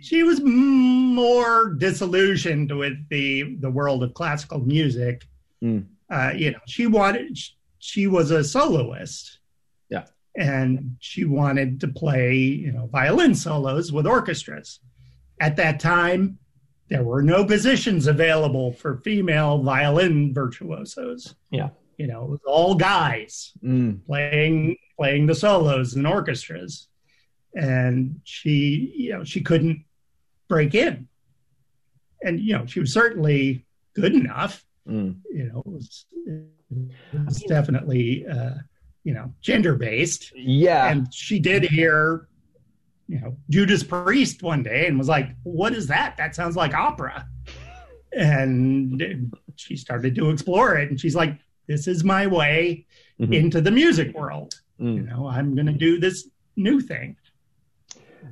[0.00, 5.26] she was more disillusioned with the the world of classical music.
[5.62, 5.86] Mm.
[6.10, 7.38] Uh, you know, she wanted
[7.78, 9.40] she was a soloist.
[9.90, 10.04] Yeah.
[10.36, 14.80] And she wanted to play, you know, violin solos with orchestras.
[15.38, 16.38] At that time,
[16.88, 21.34] there were no positions available for female violin virtuosos.
[21.50, 21.70] Yeah.
[21.96, 26.88] You know, it was all guys Mm, playing playing the solos in orchestras
[27.54, 29.84] and she you know she couldn't
[30.48, 31.08] break in
[32.22, 35.16] and you know she was certainly good enough mm.
[35.30, 38.54] you know it was, it was definitely uh
[39.04, 40.90] you know gender based yeah.
[40.90, 42.28] and she did hear
[43.08, 46.72] you know judas priest one day and was like what is that that sounds like
[46.74, 47.26] opera
[48.16, 52.86] and she started to explore it and she's like this is my way
[53.20, 53.32] Mhm.
[53.34, 54.96] into the music world Mm.
[54.96, 57.16] you know i'm going to do this new thing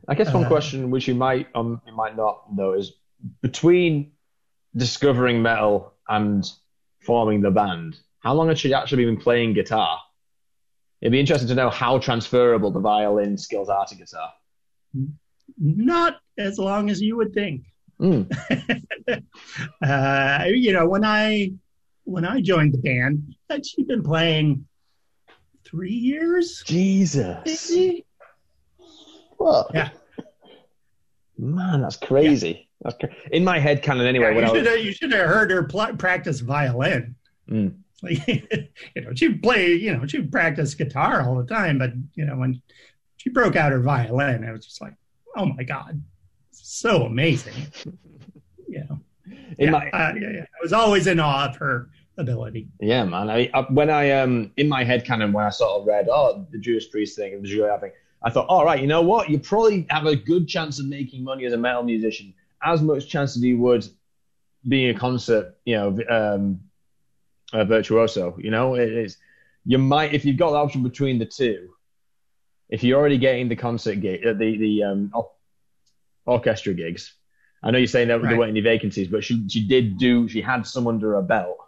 [0.09, 2.95] I guess one Uh, question which you might um you might not know is
[3.43, 4.11] between
[4.75, 6.51] discovering metal and
[7.01, 10.01] forming the band, how long had she actually been playing guitar?
[11.01, 14.31] It'd be interesting to know how transferable the violin skills are to guitar.
[15.59, 17.63] Not as long as you would think
[18.01, 18.27] Mm.
[19.83, 21.53] uh, you know when i
[22.05, 24.67] when i joined the band i'd she'd been playing
[25.65, 27.71] three years Jesus.
[27.71, 28.05] maybe?
[29.37, 29.71] What?
[29.75, 29.91] Yeah.
[31.39, 32.69] Man, that's crazy.
[32.83, 34.35] That's cra- in my head canon anyway.
[34.35, 37.15] Yeah, you, should was, have, you should have heard her pl- practice violin
[37.51, 37.75] Mm.
[38.03, 38.27] like
[38.97, 42.37] you know she'd play you know she'd practice guitar all the time but you know
[42.37, 42.61] when
[43.23, 44.95] she broke out her violin i was just like
[45.37, 46.03] oh my god
[46.51, 47.55] so amazing
[48.69, 48.99] you know
[49.59, 50.41] in yeah, my uh, yeah, yeah.
[50.43, 52.69] I was always in awe of her ability.
[52.81, 53.31] Yeah, man.
[53.31, 56.47] I, I when I um in my head canon when I sort of read oh
[56.51, 59.31] the Judas Priest thing and the Julia thing, I thought, all right, you know what?
[59.31, 63.09] You probably have a good chance of making money as a metal musician, as much
[63.09, 63.87] chance as you would
[64.69, 66.61] being a concert, you know, um,
[67.53, 68.37] a virtuoso.
[68.39, 69.19] You know, it is
[69.65, 71.71] you might if you've got the option between the two.
[72.73, 75.13] If you're already getting the concert gig, uh, the the um,
[76.27, 77.15] orchestra gigs,
[77.63, 80.41] I know you're saying that there weren't any vacancies, but she she did do she
[80.41, 81.59] had some under her belt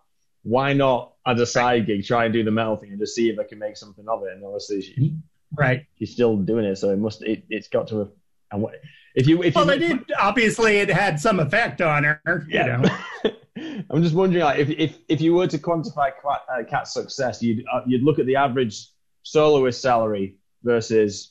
[0.45, 3.31] why not as a side gig try and do the metal thing and just see
[3.31, 4.33] if I can make something of it?
[4.33, 5.14] And obviously she,
[5.57, 5.87] Right.
[5.99, 8.11] she's still doing it, so it must it, it's got to have.
[8.53, 8.75] And what
[9.14, 10.12] if you if Well, you it did.
[10.19, 12.21] Obviously, it had some effect on her.
[12.49, 12.77] You yeah.
[12.77, 13.31] know.
[13.90, 17.64] I'm just wondering, like, if if if you were to quantify uh, Kat's success, you'd
[17.73, 18.88] uh, you'd look at the average
[19.23, 21.31] soloist salary versus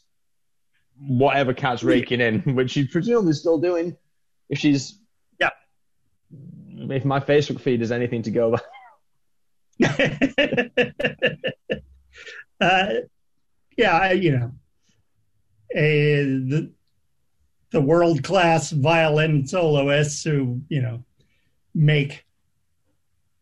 [0.99, 3.97] whatever Cat's raking in, which she's presumably still doing.
[4.49, 4.99] If she's
[5.39, 5.49] Yeah.
[6.71, 8.59] if my Facebook feed is anything to go by.
[12.61, 12.93] uh,
[13.77, 14.51] yeah, I- you know,
[15.75, 16.71] a, the
[17.71, 21.03] the world class violin soloists who you know
[21.73, 22.23] make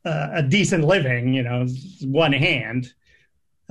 [0.06, 1.68] uh, a decent living, you know,
[2.04, 2.94] one hand.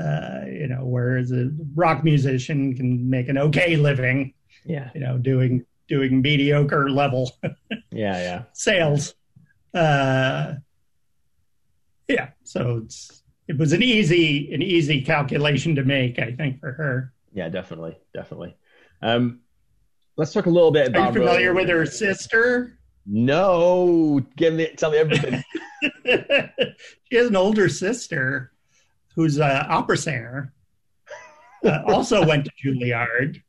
[0.00, 4.32] Uh, you know, whereas a rock musician can make an okay living.
[4.64, 4.90] Yeah.
[4.94, 7.30] You know, doing doing mediocre level
[7.90, 8.42] Yeah, yeah.
[8.52, 9.14] sales.
[9.74, 10.54] Uh,
[12.08, 16.72] yeah, so it's it was an easy an easy calculation to make, I think, for
[16.72, 17.12] her.
[17.32, 18.56] Yeah, definitely, definitely.
[19.02, 19.40] Um,
[20.16, 21.02] let's talk a little bit about.
[21.02, 21.56] Are you familiar Rowan.
[21.56, 22.78] with her sister?
[23.06, 25.42] No, give me, tell me everything.
[27.10, 28.49] she has an older sister
[29.20, 30.52] who's an opera singer.
[31.62, 33.42] Uh, also went to Juilliard,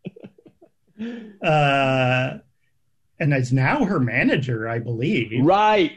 [1.42, 2.38] uh,
[3.20, 5.46] and is now her manager, I believe.
[5.46, 5.94] right,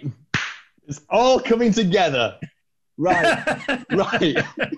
[0.86, 2.38] it's all coming together.
[2.96, 4.36] Right, right.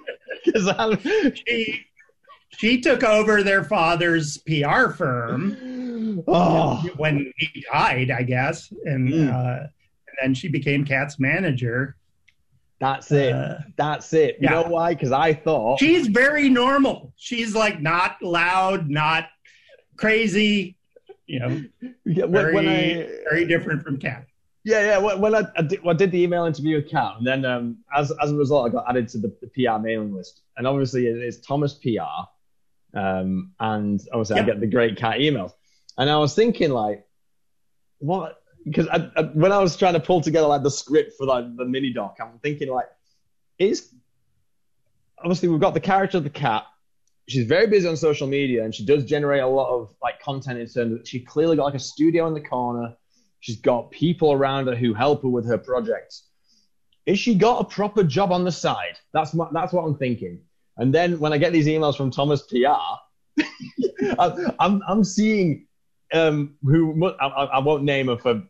[0.47, 1.85] Because she
[2.57, 9.29] she took over their father's PR firm Oh, when he died, I guess, and Mm.
[9.35, 11.97] uh, and then she became Kat's manager.
[12.79, 13.33] That's it.
[13.33, 14.37] Uh, That's it.
[14.41, 14.51] You yeah.
[14.51, 14.93] know why?
[14.95, 15.79] Because I thought.
[15.81, 17.13] she's very normal.
[17.17, 19.29] She's like not loud, not
[19.97, 20.77] crazy.
[21.27, 21.65] You know,
[22.05, 24.27] Yeah, when, very when I, very different from Kat.
[24.65, 24.99] Yeah, yeah.
[24.99, 27.45] When, when I, I, did, well, I did the email interview with Kat, and then
[27.45, 30.43] um, as as a result, I got added to the, the PR mailing list.
[30.57, 35.53] And obviously, it- it's Thomas PR, um, and obviously, I get the great Kat emails.
[35.99, 37.07] And I was thinking, like,
[37.99, 38.39] what?
[38.67, 41.45] Because I, I, when I was trying to pull together like the script for like
[41.57, 42.87] the mini doc, I'm thinking like,
[43.59, 43.95] is
[45.19, 46.65] obviously we've got the character of the Kat.
[47.29, 50.59] She's very busy on social media, and she does generate a lot of like content
[50.59, 52.97] in terms of she clearly got like a studio in the corner.
[53.41, 56.25] She's got people around her who help her with her projects.
[57.05, 58.99] Is she got a proper job on the side?
[59.13, 60.41] That's my, that's what I'm thinking.
[60.77, 63.45] And then when I get these emails from Thomas PR,
[64.59, 65.67] I'm, I'm seeing
[66.13, 68.43] um, who I I won't name her for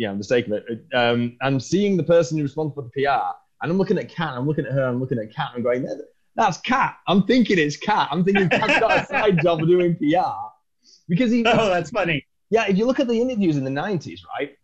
[0.00, 0.64] you know the sake of it.
[0.94, 4.32] Um, I'm seeing the person who's responsible for the PR, and I'm looking at Kat.
[4.36, 4.84] I'm looking at her.
[4.84, 5.50] I'm looking at Kat.
[5.54, 5.86] and I'm going,
[6.36, 6.96] that's Kat.
[7.06, 8.08] I'm thinking it's Kat.
[8.10, 10.32] I'm thinking Kat's got a side job of doing PR
[11.08, 12.24] because he, Oh, that's funny.
[12.48, 14.56] yeah, if you look at the interviews in the '90s, right?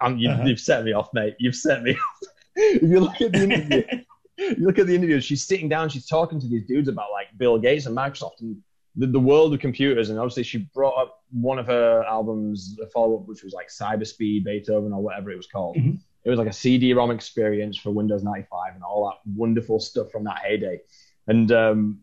[0.00, 0.44] Um, you, Uh-huh.
[0.44, 1.34] You've set me off, mate.
[1.40, 2.28] You've set me off.
[2.56, 3.82] if you look at the interview,
[4.38, 5.20] you look at the interview.
[5.20, 5.88] She's sitting down.
[5.88, 8.56] She's talking to these dudes about like Bill Gates and Microsoft and
[8.96, 10.10] the, the world of computers.
[10.10, 13.68] And obviously, she brought up one of her albums, a follow up, which was like
[13.68, 15.76] Cyberspeed, Beethoven, or whatever it was called.
[15.76, 15.98] Mhm.
[16.24, 20.24] It was like a CD-ROM experience for Windows 95 and all that wonderful stuff from
[20.24, 20.80] that heyday.
[21.26, 22.00] And um,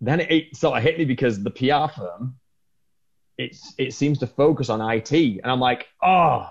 [0.00, 2.36] then it, it sort of hit me because the PR firm
[3.38, 6.50] it's it seems to focus on IT, and I'm like, oh,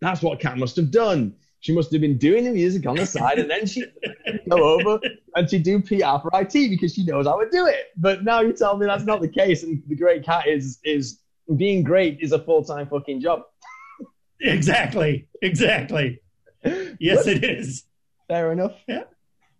[0.00, 1.34] that's what Kat must have done.
[1.62, 3.84] She must have been doing the music on the side, and then she
[4.50, 5.00] go over
[5.36, 7.86] and she do PR for IT because she knows I would do it.
[7.96, 11.20] But now you tell me that's not the case, and the great Kat is is
[11.56, 13.42] being great is a full time fucking job.
[14.40, 16.20] exactly, exactly.
[16.98, 17.84] Yes, it is.
[18.28, 18.74] Fair enough.
[18.88, 19.04] Yeah.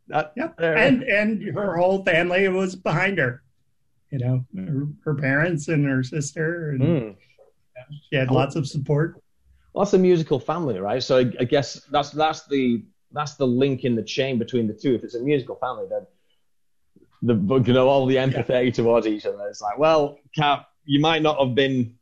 [0.09, 1.17] That, Yeah, fair and enough.
[1.19, 3.43] and her whole family was behind her.
[4.11, 7.17] You know, her, her parents and her sister, and Mm.
[8.11, 9.22] she had lots of support.
[9.73, 11.03] Well, that's a musical family, right?
[11.03, 12.83] So I, I guess that's that's the
[13.13, 14.95] that's the link in the chain between the two.
[14.95, 16.07] If it's a musical family, then
[17.23, 17.35] the
[17.67, 19.47] you know all the empathy towards each other.
[19.49, 21.95] It's like, well, Kat, you might not have been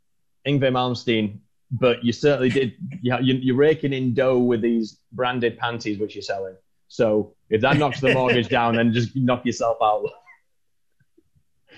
[0.46, 1.38] Yngwie Malmsteen,
[1.70, 2.74] but you certainly did.
[3.02, 6.56] You, you, you're raking in dough with these branded panties which you're selling.
[6.88, 10.11] So if that knocks the mortgage down, then just knock yourself out.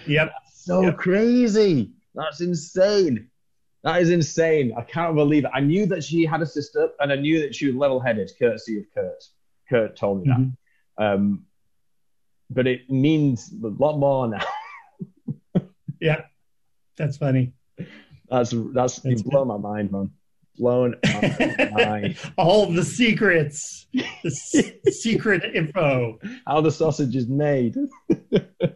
[0.07, 0.33] Yep.
[0.55, 0.96] So Yep.
[0.96, 1.92] crazy.
[2.14, 3.28] That's insane.
[3.85, 4.73] That is insane.
[4.77, 5.51] I can't believe it.
[5.53, 8.79] I knew that she had a sister, and I knew that she was level-headed, courtesy
[8.79, 9.25] of Kurt.
[9.68, 10.38] Kurt told me that.
[10.38, 10.55] Mhm.
[11.14, 11.47] Um,
[12.51, 14.45] but it means a lot more now.
[16.01, 16.23] Yeah,
[16.97, 17.53] that's funny.
[18.29, 20.11] That's that's, That's you blown my mind, man.
[20.59, 22.16] Blown my mind.
[22.37, 26.18] All the secrets, the s- secret info.
[26.45, 27.77] How the sausage is made.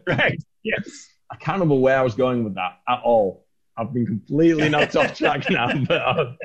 [0.07, 0.41] Right.
[0.63, 0.87] Yes.
[1.29, 3.45] I can't remember where I was going with that at all.
[3.77, 6.37] I've been completely knocked off track now, but I'm,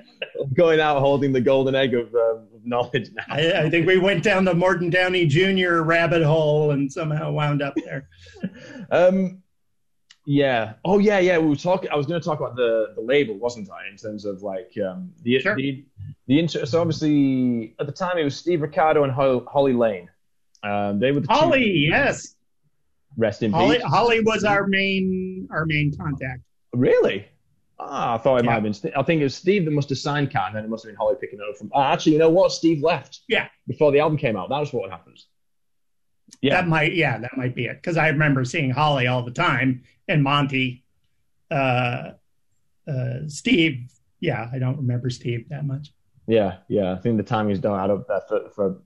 [0.54, 3.24] going out holding the golden egg of, um, of knowledge now.
[3.28, 5.80] I, I think we went down the Morton Downey Jr.
[5.82, 8.08] rabbit hole and somehow wound up there.
[8.90, 9.42] Um,
[10.26, 10.74] yeah.
[10.84, 11.38] Oh, yeah, yeah.
[11.38, 11.90] We were talking.
[11.90, 13.88] I was going to talk about the, the label, wasn't I?
[13.90, 15.56] In terms of like um, the Sure.
[15.56, 15.84] the
[16.28, 20.08] the inter- So obviously, at the time, it was Steve Ricardo and Ho- Holly Lane.
[20.62, 22.36] Um, they were the two- Holly, yes.
[23.16, 23.84] Rest in Holly, peace.
[23.86, 26.42] Holly was our main our main contact.
[26.72, 27.28] Really?
[27.78, 28.74] Ah, I thought it might have been.
[28.74, 28.92] Steve.
[28.96, 30.90] I think it was Steve that must have signed Kat, and then it must have
[30.90, 31.70] been Holly picking it up from.
[31.74, 32.52] Ah, actually, you know what?
[32.52, 33.20] Steve left.
[33.28, 33.48] Yeah.
[33.66, 35.26] Before the album came out, that was what happens.
[36.40, 36.60] Yeah.
[36.60, 37.74] That might yeah, that might be it.
[37.74, 40.84] Because I remember seeing Holly all the time and Monte.
[41.50, 42.12] Uh
[42.88, 45.92] uh Steve, yeah, I don't remember Steve that much.
[46.26, 46.92] Yeah, yeah.
[46.92, 48.80] I think the timings don't add up there for, for,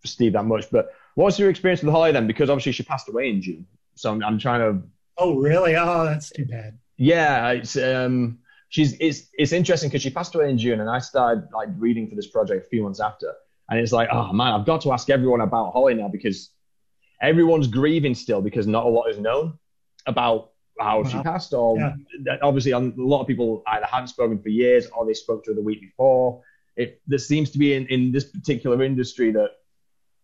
[0.00, 0.70] for Steve that much.
[0.70, 2.26] But what's your experience with Holly then?
[2.26, 3.66] Because obviously she passed away in June.
[3.94, 4.86] So I'm, I'm trying to.
[5.18, 5.74] Oh, really?
[5.76, 6.78] Oh, that's too bad.
[6.96, 8.38] Yeah, it's um,
[8.68, 12.08] she's it's it's interesting because she passed away in June, and I started like reading
[12.08, 13.32] for this project a few months after,
[13.68, 16.50] and it's like, oh man, I've got to ask everyone about Holly now because
[17.20, 19.58] everyone's grieving still because not a lot is known
[20.06, 21.08] about how wow.
[21.08, 21.52] she passed.
[21.52, 22.36] Or yeah.
[22.42, 25.54] obviously, a lot of people either hadn't spoken for years or they spoke to her
[25.54, 26.42] the week before.
[26.76, 29.50] It there seems to be in, in this particular industry that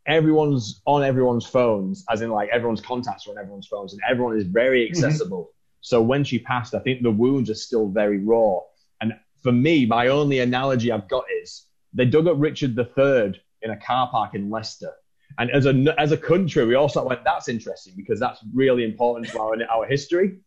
[0.06, 4.36] everyone's on everyone's phones, as in like everyone's contacts are on everyone's phones, and everyone
[4.36, 4.90] is very mm-hmm.
[4.90, 5.44] accessible.
[5.44, 5.58] Mm-hmm.
[5.82, 8.60] So when she passed, I think the wounds are still very raw.
[9.00, 9.12] And
[9.42, 13.76] for me, my only analogy I've got is they dug up Richard III in a
[13.76, 14.92] car park in Leicester.
[15.38, 19.30] And as a, as a country, we also went, that's interesting because that's really important
[19.32, 20.38] to our, our history.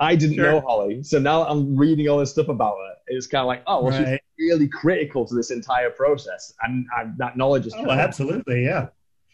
[0.00, 0.50] I didn't sure.
[0.50, 1.02] know Holly.
[1.02, 2.94] So now I'm reading all this stuff about her.
[3.06, 4.20] It's kind of like, oh, well, right.
[4.38, 6.52] she's really critical to this entire process.
[6.62, 7.74] And, and that knowledge is.
[7.76, 8.64] Oh, absolutely.
[8.64, 8.88] Yeah.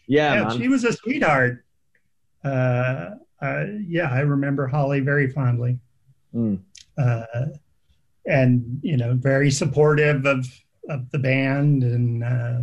[0.07, 0.35] Yeah.
[0.35, 1.65] yeah she was a sweetheart.
[2.43, 3.11] Uh,
[3.43, 5.77] uh, yeah, I remember Holly very fondly.
[6.33, 6.59] Mm.
[6.97, 7.45] Uh,
[8.25, 10.47] and, you know, very supportive of,
[10.89, 12.59] of the band and, uh,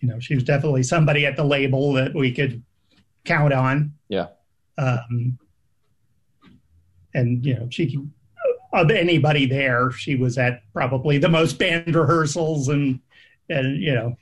[0.00, 2.62] you know, she was definitely somebody at the label that we could
[3.24, 3.92] count on.
[4.08, 4.28] Yeah.
[4.78, 5.38] Um,
[7.14, 7.98] and you know, she
[8.72, 13.00] of anybody there, she was at probably the most band rehearsals and
[13.48, 14.16] and you know,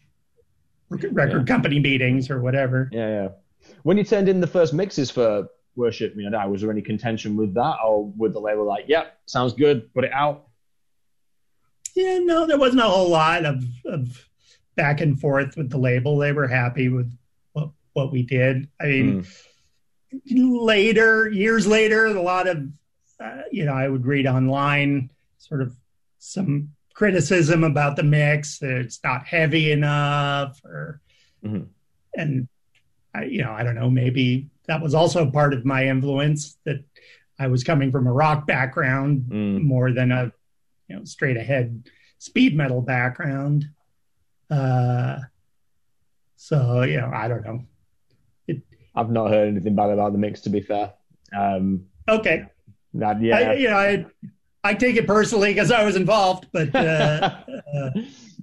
[0.91, 1.55] record yeah.
[1.55, 2.89] company meetings or whatever.
[2.93, 3.29] Yeah, yeah.
[3.83, 6.83] When you turned in the first mixes for Worship Me or Die, was there any
[6.83, 10.49] contention with that, or would the label like, "Yep, yeah, sounds good, put it out"?
[11.95, 14.29] Yeah, no, there wasn't a whole lot of of
[14.79, 16.17] back and forth with the label.
[16.17, 17.13] They were happy with
[17.53, 18.69] what, what we did.
[18.81, 19.25] I mean,
[20.31, 20.65] mm.
[20.65, 22.69] later, years later, a lot of,
[23.21, 25.75] uh, you know, I would read online sort of
[26.21, 31.01] some criticism about the mix that it's not heavy enough or,
[31.45, 31.65] mm-hmm.
[32.15, 32.49] and,
[33.13, 36.85] I, you know, I don't know, maybe that was also part of my influence that
[37.39, 39.63] I was coming from a rock background mm.
[39.63, 40.33] more than a,
[40.89, 41.89] you know, straight ahead
[42.19, 43.69] speed metal background.
[44.51, 45.19] Uh,
[46.37, 47.63] so you know, I don't know.
[48.47, 48.63] It,
[48.95, 50.93] I've not heard anything bad about the mix, to be fair.
[51.37, 52.45] Um, okay.
[52.95, 54.07] That, yeah, I, you know, I,
[54.65, 57.37] I take it personally because I was involved, but uh,
[57.75, 57.91] uh,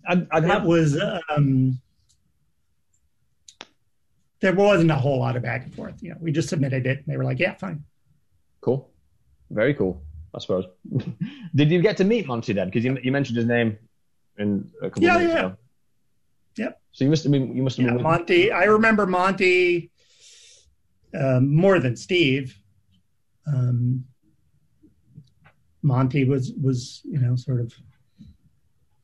[0.08, 1.00] I'd that was
[1.30, 1.80] um,
[4.42, 6.02] there wasn't a whole lot of back and forth.
[6.02, 7.84] You know, we just submitted it, and they were like, "Yeah, fine."
[8.62, 8.90] Cool,
[9.50, 10.04] very cool.
[10.34, 10.66] I suppose.
[11.56, 12.68] Did you get to meet Monte then?
[12.68, 13.78] Because you, you mentioned his name
[14.38, 15.38] in a couple yeah, of yeah.
[15.38, 15.58] ago.
[16.58, 16.82] Yep.
[16.92, 17.56] So you must have been.
[17.56, 18.04] You must have yeah, been.
[18.04, 18.52] Monte.
[18.52, 19.92] I remember Monte
[21.18, 22.58] uh, more than Steve.
[23.48, 24.06] Um,
[25.82, 27.74] Monte was was you know sort of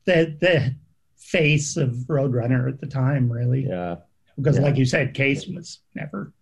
[0.04, 0.74] the the
[1.16, 3.66] face of Roadrunner at the time, really.
[3.66, 3.96] Yeah.
[4.36, 4.64] Because, yeah.
[4.64, 6.32] like you said, Cees was never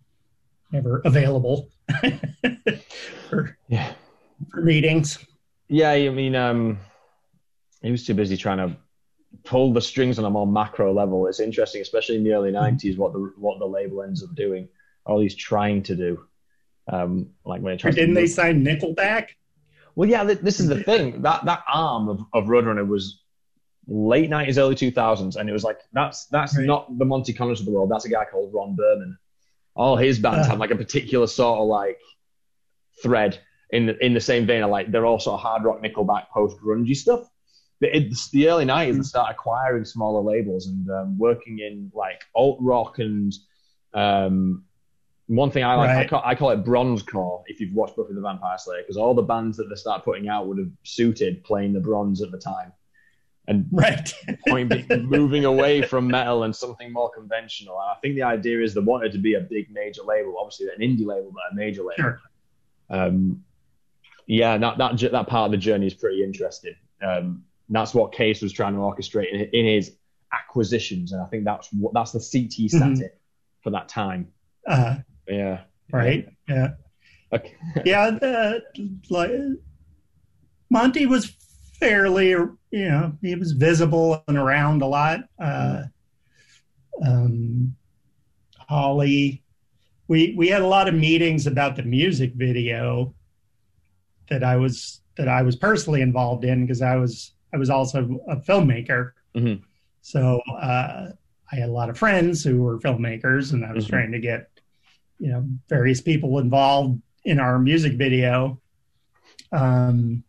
[0.71, 1.69] never available
[3.29, 3.93] for yeah
[4.49, 5.19] for meetings.
[5.67, 6.79] Yeah, I mean, um,
[7.81, 8.75] he was too busy trying to
[9.43, 11.27] pull the strings on a more macro level.
[11.27, 14.67] It's interesting, especially in the early '90s, what the what the label ends up doing,
[15.05, 16.25] all he's trying to do.
[16.87, 19.29] Um, like when didn't they sign Nickelback?
[19.95, 21.21] Well, yeah, this is the thing.
[21.21, 23.20] That that arm of, of Roadrunner was
[23.87, 26.65] late '90s, early 2000s, and it was like that's that's right.
[26.65, 27.89] not the Monte Conners of the world.
[27.89, 29.17] That's a guy called Ron Burman.
[29.75, 31.99] All his bands uh, have like a particular sort of like
[33.01, 33.39] thread
[33.71, 36.27] in the, in the same vein of like they're all sort of hard rock, Nickelback,
[36.29, 37.29] post grungy stuff
[37.79, 42.21] But it's the early 90s and start acquiring smaller labels and um, working in like
[42.35, 43.33] alt rock and
[43.93, 44.65] um,
[45.27, 46.05] one thing I like, right.
[46.05, 48.97] I, call, I, call, it bronze core if you've watched Buffy the Vampire Slayer, because
[48.97, 52.31] all the bands that they start putting out would have suited playing the bronze at
[52.31, 52.73] the time.
[53.47, 54.13] And right.
[54.47, 54.71] point
[55.03, 57.79] moving away from metal and something more conventional.
[57.79, 60.67] And I think the idea is they wanted to be a big major label, obviously
[60.67, 61.95] an indie label, but a major label.
[61.97, 62.21] Sure.
[62.89, 63.43] Um,
[64.27, 66.75] yeah, that, that that part of the journey is pretty interesting.
[67.01, 69.95] Um, that's what Cees was trying to orchestrate in, in his
[70.33, 73.05] acquisitions, and I think that's what that's the seat he sat mm-hmm.
[73.61, 74.27] for that time.
[74.67, 75.61] Uh, yeah.
[75.91, 76.27] Right.
[76.47, 76.69] Yeah.
[77.33, 77.55] Okay.
[77.85, 78.05] yeah.
[78.21, 78.59] Uh,
[79.09, 79.31] like
[80.69, 81.33] Monte was
[81.81, 85.21] fairly, you know, he was visible and around a lot.
[85.37, 85.83] Uh,
[87.05, 87.75] um,
[88.69, 89.43] Holly,
[90.07, 93.13] we we had a lot of meetings about the music video
[94.29, 98.19] that I was that I was personally involved in because I was I was also
[98.29, 99.11] a filmmaker.
[99.35, 99.63] Mm-hmm.
[100.01, 101.09] So uh,
[101.51, 103.93] I had a lot of friends who were filmmakers, and I was mm-hmm.
[103.93, 104.49] trying to get,
[105.19, 108.59] you know, various people involved in our music video,
[109.51, 110.23] um,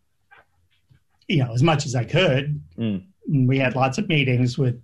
[1.32, 2.60] you know, as much as I could.
[2.78, 3.04] Mm.
[3.46, 4.80] we had lots of meetings with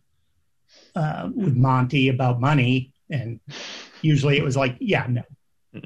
[0.94, 3.38] uh, with Monte about money, and
[4.02, 5.22] usually it was like, yeah, no,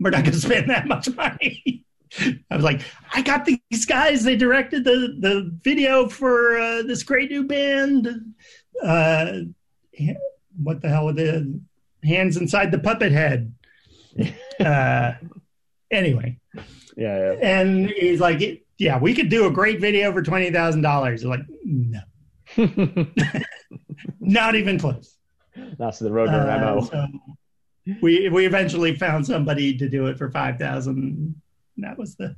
[0.00, 1.84] we're not going to spend that much money.
[2.50, 2.82] I was like,
[3.12, 4.22] I got these guys.
[4.22, 8.08] They directed the the video for uh, this great new band.
[8.82, 9.32] Uh,
[10.62, 11.60] what the hell with the
[12.04, 13.54] hands inside the puppet head?
[14.60, 15.12] uh,
[15.90, 16.38] anyway,
[16.96, 17.32] Yeah, yeah.
[17.42, 21.40] and he's like, "Yeah, we could do a great video for twenty thousand dollars." Like,
[21.64, 22.00] no,
[24.20, 25.16] not even close.
[25.78, 26.80] That's the Roadrunner Uh, MO.
[26.84, 27.06] so
[28.02, 31.40] we we eventually found somebody to do it for five thousand.
[31.78, 32.34] That was the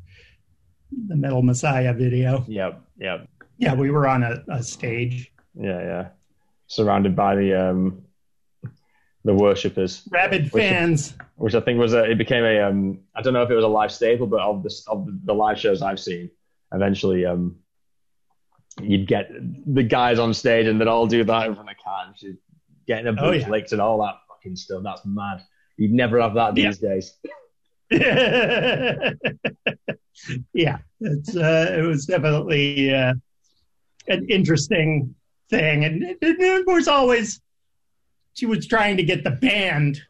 [1.08, 2.44] the Metal Messiah video.
[2.48, 3.28] Yep, yep.
[3.58, 5.32] Yeah, we were on a, a stage.
[5.58, 6.08] Yeah, yeah.
[6.66, 8.02] Surrounded by the um
[9.26, 11.14] the worshippers, Rabid Which- fans.
[11.36, 13.64] which I think was a it became a um I don't know if it was
[13.64, 16.30] a live staple, but of the of the live shows I've seen,
[16.72, 17.56] eventually um
[18.80, 19.30] you'd get
[19.66, 22.24] the guys on stage and they'd all do that in front of cans,
[22.86, 23.48] getting a Oh, yeah.
[23.48, 24.82] licked and all that fucking stuff.
[24.84, 25.42] That's mad.
[25.78, 26.68] You'd never have that Yeah.
[26.68, 27.14] these days.
[30.52, 33.14] yeah, it's uh, it was definitely uh,
[34.08, 35.14] an interesting
[35.50, 37.40] thing, and it, it was always
[38.36, 40.00] she was trying to get the band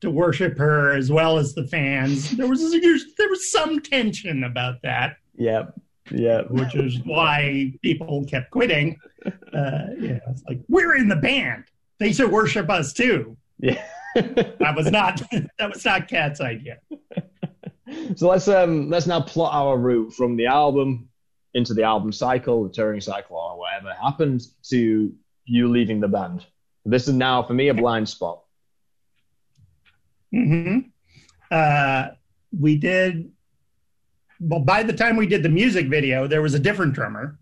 [0.00, 2.36] to worship her as well as the fans.
[2.36, 5.80] There was there was some tension about that, Yep,
[6.10, 6.50] yep.
[6.50, 8.98] which is why people kept quitting.
[9.24, 11.64] Uh, yeah, it's like we're in the band;
[11.98, 13.36] they should worship us too.
[13.58, 13.82] Yeah.
[14.60, 15.20] That was not
[15.58, 16.78] that was not Kat's idea.
[18.16, 21.08] so let's um let's now plot our route from the album
[21.52, 25.12] into the album cycle, the touring cycle, or whatever happened to
[25.44, 26.46] you leaving the band.
[26.86, 28.42] This is now for me a blind spot.
[30.32, 30.78] hmm
[31.50, 32.08] Uh,
[32.58, 33.30] we did.
[34.40, 37.38] Well, by the time we did the music video, there was a different drummer.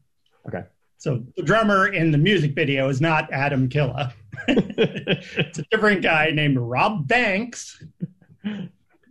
[0.46, 0.64] Okay.
[0.98, 4.14] So the drummer in the music video is not Adam Killa.
[4.48, 7.82] it's a different guy named Rob Banks,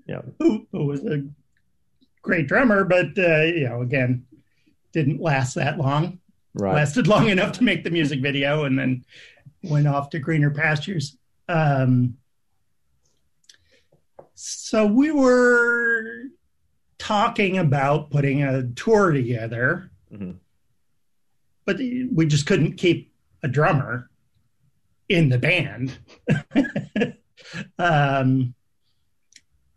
[0.08, 0.22] yeah.
[0.40, 1.24] who, who was a
[2.22, 4.26] great drummer, but uh, you know, again,
[4.92, 6.20] didn't last that long.
[6.56, 6.76] Right.
[6.76, 9.06] Lasted long enough to make the music video, and then
[9.64, 11.18] went off to greener pastures.
[11.47, 12.18] Um,
[14.36, 16.24] so we were
[16.97, 20.36] talking about putting a tour together, Mhm.
[21.66, 23.11] but we just couldn't keep
[23.41, 24.09] a drummer
[25.09, 25.97] in the band.
[27.78, 28.53] um,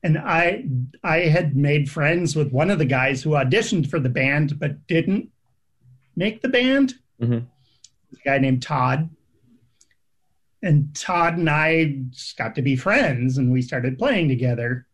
[0.03, 0.66] and I
[1.03, 4.87] I had made friends with one of the guys who auditioned for the band but
[4.87, 5.30] didn't
[6.14, 6.95] make the band.
[7.20, 7.47] Mhm.
[8.12, 9.11] A guy named Todd.
[10.67, 12.03] And Todd and I
[12.37, 14.87] got to be friends, and we started playing together.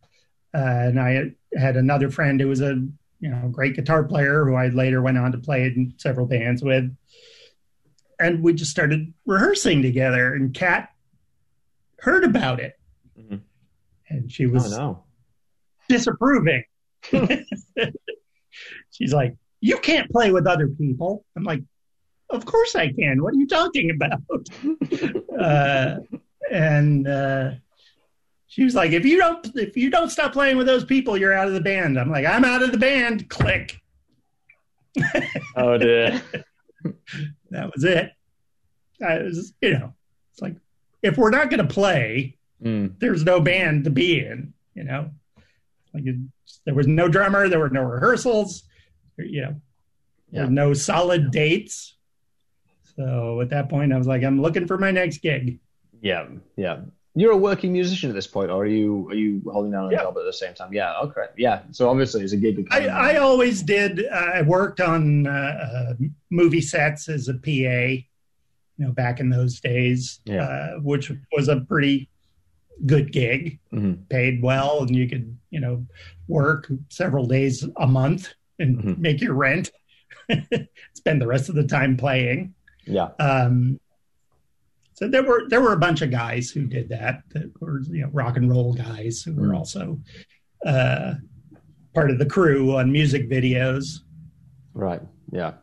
[0.55, 2.75] Uh, and I had another friend who was a
[3.20, 6.62] you know great guitar player who I later went on to play in several bands
[6.62, 6.95] with.
[8.20, 10.91] And we just started rehearsing together, and Kat
[12.01, 12.79] heard about it,
[13.18, 13.41] Mhm.
[14.11, 15.05] and she Oh was no.
[15.89, 16.64] disapproving.
[18.91, 21.62] She's like, "You can't play with other people." I'm like,
[22.33, 23.22] "Of course I can.
[23.22, 24.20] What are you talking about?"
[25.41, 25.97] uh,
[26.51, 27.51] and uh,
[28.47, 31.33] she was like, "If you don't, if you don't stop playing with those people, you're
[31.33, 33.78] out of the band." I'm like, "I'm out of the band." Click.
[35.57, 36.20] Oh dear.
[37.51, 38.11] That was it.
[39.07, 39.95] I was, you know,
[40.33, 40.57] it's like
[41.03, 42.97] if we're not going to play, Mm.
[43.01, 45.11] there's no band to be in, you know.
[45.93, 46.14] Like it,
[46.64, 48.62] there was no drummer, there were no rehearsals,
[49.18, 49.61] you know,
[50.30, 50.47] Yeah.
[50.49, 51.97] no solid dates.
[52.97, 55.59] So at that point, I was like, I'm looking for my next gig.
[56.01, 56.26] Yeah,
[56.57, 56.80] yeah.
[57.14, 59.93] You're a working musician at this point, or are you are you holding down a
[59.93, 60.03] Yeah.
[60.03, 60.72] job at the same time?
[60.72, 61.61] Yeah, okay, yeah.
[61.70, 62.66] So obviously, it's a gig.
[62.70, 64.07] I, I always did.
[64.07, 65.95] Uh, I worked on uh, uh,
[66.30, 68.03] movie sets as a PA, you
[68.78, 70.43] know, back in those days, Yeah.
[70.45, 72.09] uh, which was a pretty
[72.86, 73.59] good gig.
[73.72, 74.09] Mhm.
[74.09, 75.86] paid well and you could you know
[76.28, 78.99] work several days a month and Mhm.
[78.99, 79.70] make your rent
[80.95, 82.55] spend the rest of the time playing
[82.87, 83.78] Yeah, um,
[84.95, 88.03] so there were there were a bunch of guys who did that that were you
[88.03, 89.57] know rock and roll guys who were Mm.
[89.59, 90.01] also
[90.66, 91.14] uh,
[91.95, 94.01] part of the crew on music videos
[94.74, 95.03] right.
[95.30, 95.55] Yeah.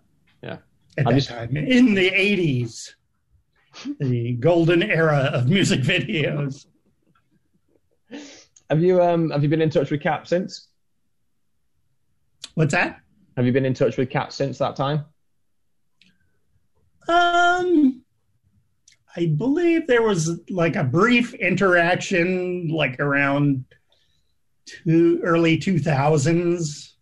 [0.44, 0.58] Yeah,
[0.98, 2.92] at I'm that just- time in the 80s
[4.00, 6.66] the golden era of music videos
[8.70, 10.68] Have you um have you been in touch with Kat since?
[12.56, 13.00] what's that
[13.38, 15.06] Have you been in touch with Kat since that time?
[17.08, 18.02] Um,
[19.16, 23.66] I believe there was like a brief interaction, like around
[24.66, 26.96] two early two thousands,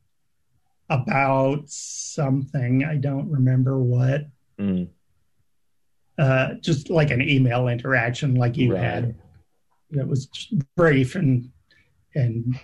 [0.90, 2.86] about something.
[2.86, 4.28] I don't remember what.
[4.60, 4.88] Mm.
[6.18, 8.82] uh, just like an email interaction like you Right.
[8.82, 9.16] had.
[9.92, 10.28] That was
[10.76, 11.52] brief and
[12.16, 12.60] and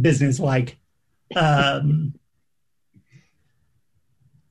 [0.00, 0.78] businesslike.
[1.34, 2.14] Um,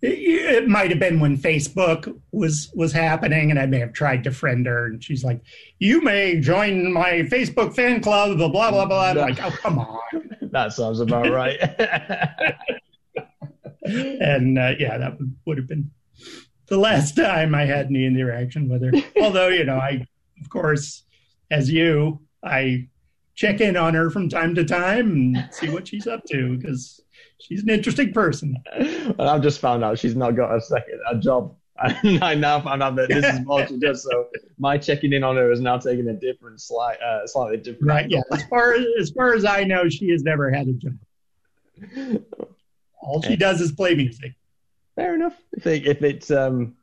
[0.01, 4.31] it, might have been when Facebook was was happening, and I may have tried to
[4.31, 5.41] friend her, and she's like,
[5.79, 9.09] "You may join my Facebook fan club." Blah blah blah blah.
[9.09, 9.99] I'm like, "Oh come on!"
[10.51, 11.59] That sounds about right.
[13.89, 15.91] And uh, yeah, that would, would have been
[16.67, 18.91] the last time I had any interaction with her.
[19.21, 20.05] Although you know, I
[20.41, 21.03] of course,
[21.49, 22.87] as you, I
[23.35, 27.01] check in on her from time to time and see what she's up to because
[27.39, 28.55] she's an interesting person.
[28.75, 31.55] and I've just found out she's not got a second a job.
[31.79, 34.03] And I now found out that this is what she does.
[34.03, 34.27] So
[34.57, 37.85] my checking in on her is now taking a different slight, uh, slightly different.
[37.87, 38.09] Right.
[38.09, 38.21] Yeah.
[38.31, 42.23] As far as, as far as I know, she has never had a job.
[43.01, 44.33] All she does is play music.
[44.95, 45.35] Fair enough.
[45.53, 46.75] If, it, if it's um,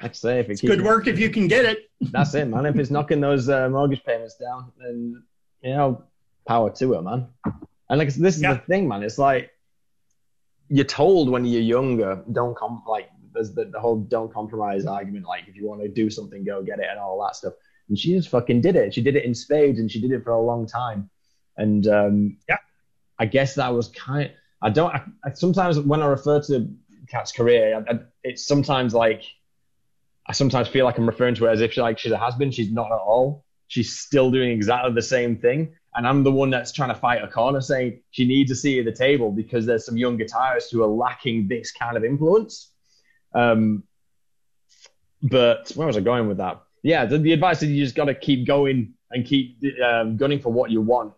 [0.00, 1.90] like I say, if it It's good work if you can get it.
[2.12, 2.64] that's it, man.
[2.66, 5.22] If it's knocking those uh, mortgage payments down, then
[5.62, 6.04] you know,
[6.46, 7.26] power to it, man.
[7.90, 8.54] And like this is Yeah.
[8.54, 9.02] the thing, man.
[9.02, 9.50] It's like
[10.68, 15.26] you're told when you're younger, don't com like there's the, the whole don't compromise argument.
[15.26, 17.54] Like if you want to do something, go get it, and all that stuff.
[17.88, 18.94] And she just fucking did it.
[18.94, 21.10] She did it in spades, and she did it for a long time.
[21.56, 22.58] And um, Yeah.
[23.18, 24.26] I guess that was kind.
[24.26, 24.30] Of,
[24.62, 24.94] I don't.
[24.94, 26.68] I, I, sometimes when I refer to
[27.08, 29.24] Kat's career, I, I, it's sometimes like
[30.26, 32.34] I sometimes feel like I'm referring to her as if she like she's a has
[32.34, 32.50] been.
[32.50, 33.44] She's not at all.
[33.68, 35.74] She's still doing exactly the same thing.
[35.94, 38.78] And I'm the one that's trying to fight a corner, saying she needs a seat
[38.80, 42.70] at the table because there's some young guitarists who are lacking this kind of influence.
[43.34, 43.84] Um,
[45.22, 46.60] but where was I going with that?
[46.82, 50.40] Yeah, the, the advice is you just got to keep going and keep um, gunning
[50.40, 51.14] for what you want.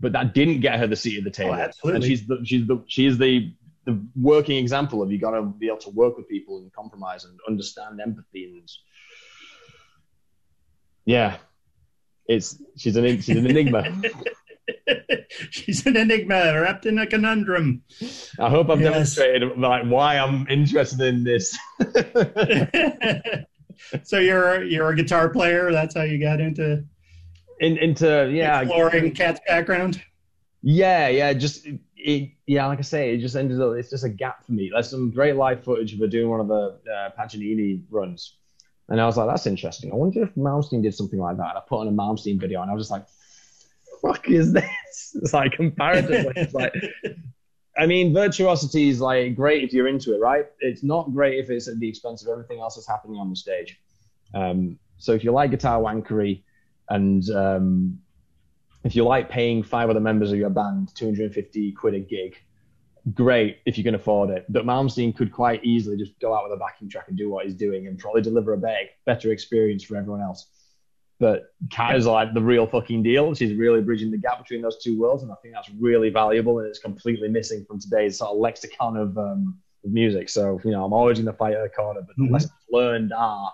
[0.00, 1.54] But that didn't get her the seat at the table.
[1.54, 1.96] absolutely.
[1.96, 5.42] And she's the she's the she is the the working example of you got to
[5.42, 8.68] be able to work with people and compromise and understand empathy and
[11.04, 11.36] yeah,
[12.28, 13.84] it's she's an she's an enigma.
[15.50, 17.82] she's an enigma wrapped in a conundrum.
[18.38, 18.92] I hope I've Yes.
[18.92, 21.56] demonstrated like why I'm interested in this.
[24.04, 25.72] so you're you're a guitar player.
[25.72, 26.84] That's how you got into
[27.60, 30.02] in, into yeah, exploring Kat's background.
[30.62, 31.66] Yeah, yeah, just
[31.96, 33.74] it, yeah, like I say, it just ended up.
[33.74, 34.70] It's just a gap for me.
[34.72, 38.38] There's some great live footage of her doing one of the uh, Paganini runs,
[38.92, 39.90] and I was like, that's interesting.
[39.90, 41.48] I wonder if Malmsteen did something like that.
[41.48, 43.06] And I put on a Malmsteen video, and I was just like,
[44.02, 44.64] fuck is this?
[45.14, 46.74] It's like comparatively, it's like.
[47.78, 50.44] I mean, virtuosity is like great if you're into it, right?
[50.60, 53.36] It's not great if it's at the expense of everything else that's happening on the
[53.36, 53.80] stage.
[54.34, 56.42] Um, so if you like guitar wankery
[56.90, 57.98] and um,
[58.84, 62.36] if you like paying five other members of your band 250 quid a gig,
[63.14, 64.46] great if you can afford it.
[64.48, 67.44] But Malmsteen could quite easily just go out with a backing track and do what
[67.44, 70.46] he's doing and probably deliver a better, better experience for everyone else.
[71.18, 73.34] But Kat is like the real fucking deal.
[73.34, 76.58] She's really bridging the gap between those two worlds, and I think that's really valuable
[76.58, 80.28] and it's completely missing from today's sort of lexicon of, um, of music.
[80.28, 82.32] So you know, I'm always in the fight at the corner, but the Mhm.
[82.32, 83.52] lessons learned are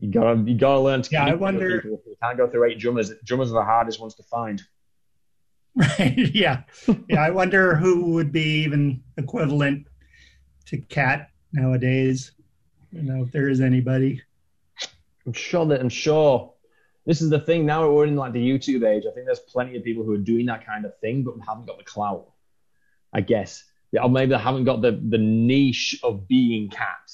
[0.00, 3.10] you gotta you gotta learn to Yeah, I wonder- You can't go through eight drummers.
[3.24, 4.62] Drummers are the hardest ones to find.
[5.98, 6.30] Right.
[6.32, 6.62] yeah.
[7.08, 7.20] Yeah.
[7.20, 9.88] I wonder who would be even equivalent
[10.66, 12.32] to Kat nowadays.
[12.92, 14.22] You know, if there is anybody.
[15.26, 16.52] I'm sure that I'm sure
[17.06, 17.66] this is the thing.
[17.66, 19.04] Now we're in like the YouTube age.
[19.08, 21.66] I think there's plenty of people who are doing that kind of thing, but haven't
[21.66, 22.30] got the clout.
[23.12, 27.10] I guess, yeah, or maybe they haven't got the the niche of being Kat.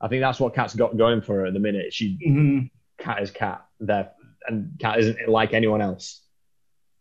[0.00, 1.92] I think that's what Kat's got going for her at the minute.
[1.92, 2.66] She mm-hmm.
[2.98, 4.10] Kat is Kat there,
[4.46, 6.22] and Kat isn't like anyone else.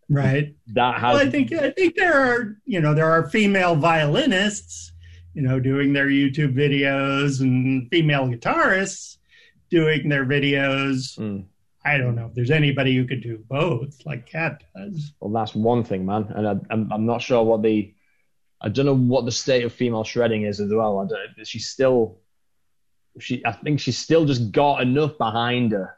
[0.10, 0.56] Right.
[0.74, 4.92] That has Well, I think I think there are you know there are female violinists,
[5.34, 9.18] you know, doing their YouTube videos and female guitarists
[9.70, 11.18] doing their videos.
[11.20, 11.46] Mm.
[11.86, 15.14] I don't know if there's anybody who could do both like Kat does.
[15.20, 17.94] Well, that's one thing, man, and I, I'm I'm not sure what the
[18.62, 21.00] I don't know what the state of female shredding is as well.
[21.00, 22.18] I don't, she's still
[23.20, 25.96] she I think she's still just got enough behind her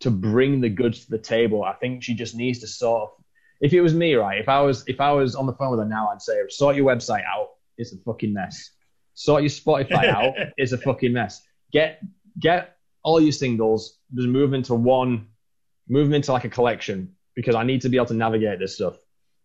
[0.00, 1.62] to bring the goods to the table.
[1.62, 3.19] I think she just needs to sort of
[3.60, 4.38] if it was me, right?
[4.40, 6.76] If I was if I was on the phone with her now, I'd say sort
[6.76, 7.48] your website out.
[7.78, 8.70] It's a fucking mess.
[9.14, 10.34] Sort your Spotify out.
[10.56, 11.42] It's a fucking mess.
[11.72, 12.00] Get
[12.38, 13.98] get all your singles.
[14.14, 15.28] Just move into one.
[15.88, 18.74] Move them into like a collection because I need to be able to navigate this
[18.76, 18.96] stuff.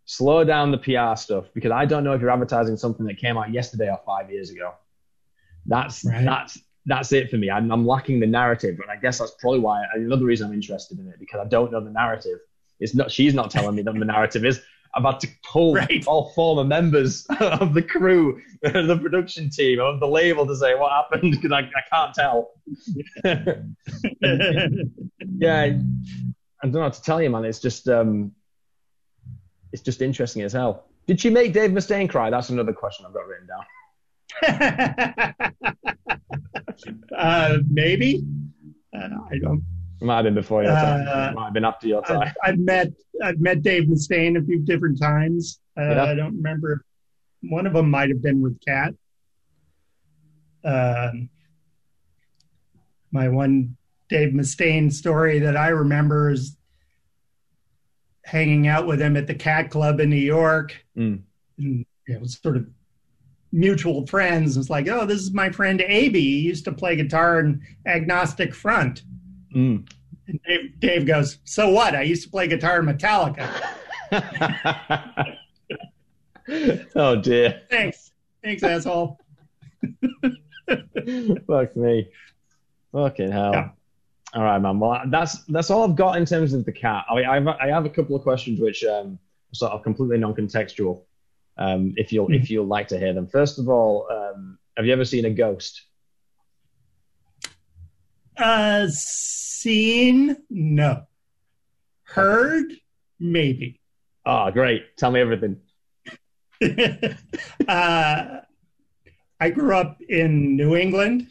[0.06, 3.38] Slow down the PR stuff because I don't know if you're advertising something that came
[3.38, 4.74] out yesterday or five years ago.
[5.66, 6.24] That's Right.
[6.24, 7.50] that's that's it for me.
[7.50, 11.00] I'm, I'm lacking the narrative, and I guess that's probably why another reason I'm interested
[11.00, 12.38] in it because I don't know the narrative.
[12.80, 14.62] It's not she's not telling me that the narrative is.
[14.98, 16.06] I've had to pull Right.
[16.08, 20.92] all former members of the crew, the production team, of the label to say what
[20.92, 22.52] happened because I, I can't tell.
[25.38, 25.72] yeah, I, I
[26.64, 27.44] don't know how to tell you, man.
[27.46, 28.32] It's just um,
[29.74, 30.86] it's just interesting as hell.
[31.08, 32.30] Did she make Dave Mustaine cry?
[32.30, 33.66] That's another question I've got written down.
[37.18, 38.24] uh, maybe.
[38.96, 39.64] Uh, I don't.
[40.06, 41.08] It might have been before your time.
[41.08, 42.22] Uh, might have been after your time.
[42.22, 42.88] I've, I've met
[43.24, 45.60] I've met Dave Mustaine a few different times.
[45.76, 46.04] Uh, Yeah.
[46.04, 46.86] I don't remember.
[47.42, 48.94] One of them might have been with Kat.
[50.64, 51.30] Um,
[53.12, 53.78] my one
[54.08, 56.56] Dave Mustaine story that I remember is
[58.26, 61.22] hanging out with him at the Cat Club in New York, Mm.
[61.58, 62.68] and you know, sort of
[63.52, 64.56] mutual friends.
[64.56, 66.20] It's like, oh, this is my friend Aby.
[66.22, 69.02] He used to play guitar in Agnostic Front.
[69.56, 69.88] Mm.
[70.28, 71.96] And Dave, Dave goes, So what?
[71.96, 73.50] I used to play guitar in Metallica.
[76.96, 77.62] oh dear.
[77.70, 78.12] Thanks.
[78.44, 79.20] Thanks, asshole.
[81.48, 82.10] Fuck me.
[82.92, 83.54] Fucking hell.
[83.54, 83.70] Yeah.
[84.34, 84.80] All right, man.
[84.80, 87.06] Well, that's that's all I've got in terms of the Kat.
[87.10, 89.18] I, I've, I have a couple of questions which um,
[89.52, 91.02] are sort of completely non-contextual.
[91.58, 93.28] Um, if you'll if you'll like to hear them.
[93.28, 95.85] First of all, um, have you ever seen a ghost?
[98.38, 100.38] Uh, seen?
[100.50, 101.04] No.
[102.04, 102.74] Heard?
[103.20, 103.80] Maybe.
[104.26, 104.98] Oh, great.
[104.98, 105.58] Tell me everything.
[107.68, 108.40] uh,
[109.40, 111.28] I grew up in New England,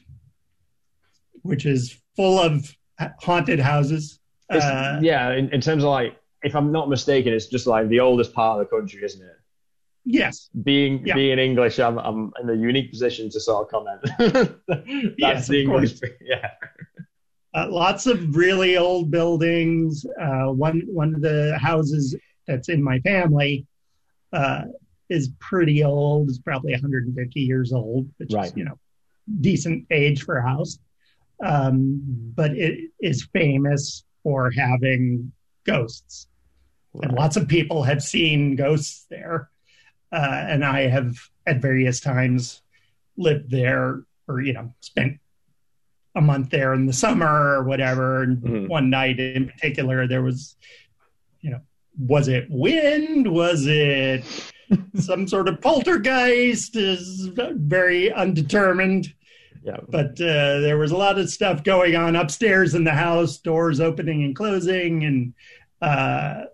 [1.43, 2.75] which is full of
[3.21, 4.21] haunted houses.
[4.51, 8.01] Uh, yeah, in, in terms of like, if I'm not mistaken, it's just like the
[8.01, 9.37] oldest part of the country, isn't it?
[10.07, 10.51] yes.
[10.65, 11.15] Being Yeah.
[11.15, 14.01] being English, I'm I'm in a unique position to sort of comment.
[14.69, 15.99] That's Yes, the English.
[15.99, 16.13] course.
[16.21, 16.51] Yeah.
[17.55, 20.05] Uh, lots of really old buildings.
[20.21, 23.65] Uh, one one of the houses that's in my family
[24.33, 24.63] uh,
[25.09, 26.29] is pretty old.
[26.29, 28.47] It's probably 150 years old, which Right.
[28.47, 28.79] is you know
[29.41, 30.79] decent age for a house.
[31.45, 32.01] Um,
[32.35, 35.33] but it is famous for having
[35.65, 36.27] ghosts,
[37.03, 39.49] and lots of people have seen ghosts there.
[40.13, 42.63] Uh, and I have at various times
[43.17, 45.19] lived there, or you know, spent
[46.15, 47.27] a month there in the summer
[47.59, 48.23] or whatever.
[48.23, 48.69] And Mhm.
[48.69, 50.57] one night in particular, there was,
[51.41, 51.61] you know,
[51.99, 53.27] was it wind?
[53.27, 54.25] Was it
[54.97, 56.77] some sort of poltergeist?
[56.77, 59.12] Is very undetermined.
[59.65, 59.79] Yeah.
[59.89, 63.81] But uh, there was a lot of stuff going on upstairs in the house, doors
[63.81, 65.35] opening and closing, and
[65.81, 66.45] uh,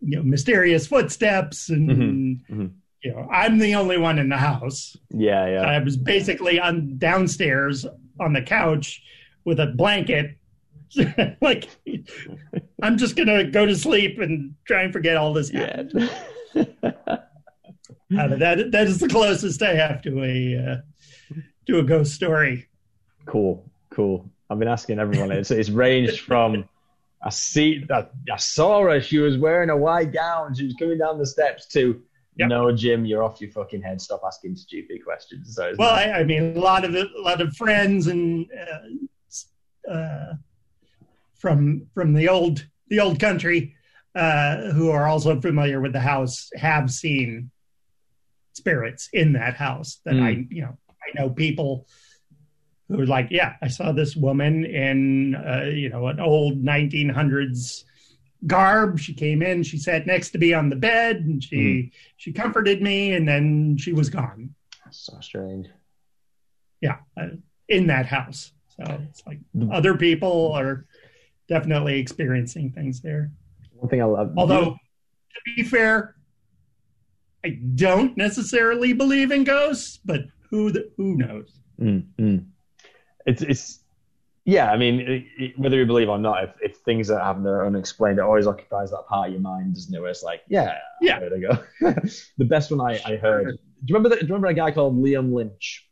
[0.00, 2.40] you know, mysterious footsteps, and Mhm.
[2.50, 2.70] Mhm.
[3.02, 4.96] you know, I'm the only one in the house.
[5.10, 5.60] Yeah, yeah.
[5.62, 7.86] I was basically on downstairs
[8.20, 9.02] on the couch
[9.44, 10.36] with a blanket.
[11.40, 11.68] like,
[12.82, 15.52] I'm just gonna go to sleep and try and forget all this.
[15.52, 15.84] Yeah.
[18.16, 21.36] Uh, that that is the closest I have to a uh,
[21.66, 22.68] to a ghost story.
[23.26, 24.30] cool, cool.
[24.48, 25.32] I've been asking everyone.
[25.32, 26.68] It's it's ranged from
[27.24, 29.00] I see I, I saw her.
[29.00, 30.54] She was wearing a white gown.
[30.54, 31.66] She was coming down the steps.
[31.68, 32.00] To
[32.36, 32.48] Yep.
[32.48, 34.00] no, Jim, you're off your fucking head.
[34.00, 35.54] Stop asking stupid questions.
[35.54, 35.94] So Well.
[35.94, 38.46] I, I mean, a lot of a lot of friends and
[39.88, 40.34] uh, uh,
[41.36, 43.74] from from the old the old country
[44.14, 47.50] uh, who are also familiar with the house have seen
[48.52, 50.00] spirits in that house.
[50.04, 51.86] That I, you know, I know people
[52.88, 57.84] who are like, yeah, I saw this woman in uh, you know an old 1900s
[58.46, 58.98] garb.
[58.98, 62.82] She came in, she sat next to me on the bed, and she she comforted
[62.82, 64.54] me, and then she was gone.
[64.84, 65.68] That's so strange.
[66.80, 67.28] yeah, uh,
[67.68, 68.52] in that house.
[68.68, 69.38] So it's like
[69.72, 70.84] other people are
[71.48, 73.30] definitely experiencing things there.
[73.74, 74.34] One thing I love.
[74.36, 76.16] Although, to be fair,
[77.44, 81.60] I don't necessarily believe in ghosts, but who the, who knows?
[81.80, 82.44] Mm, mm.
[83.26, 83.83] It's it's
[84.44, 84.70] yeah.
[84.70, 87.50] I mean, it, it, whether you believe or not, if, if things that happen that
[87.50, 90.00] are unexplained, it always occupies that part of your mind, doesn't it?
[90.00, 91.20] Where it's like, yeah, Yeah.
[91.20, 91.56] there we go.
[92.38, 93.46] the best one I, I heard.
[93.46, 94.10] Do you remember?
[94.10, 95.86] The, do you remember a guy called Liam Lynch?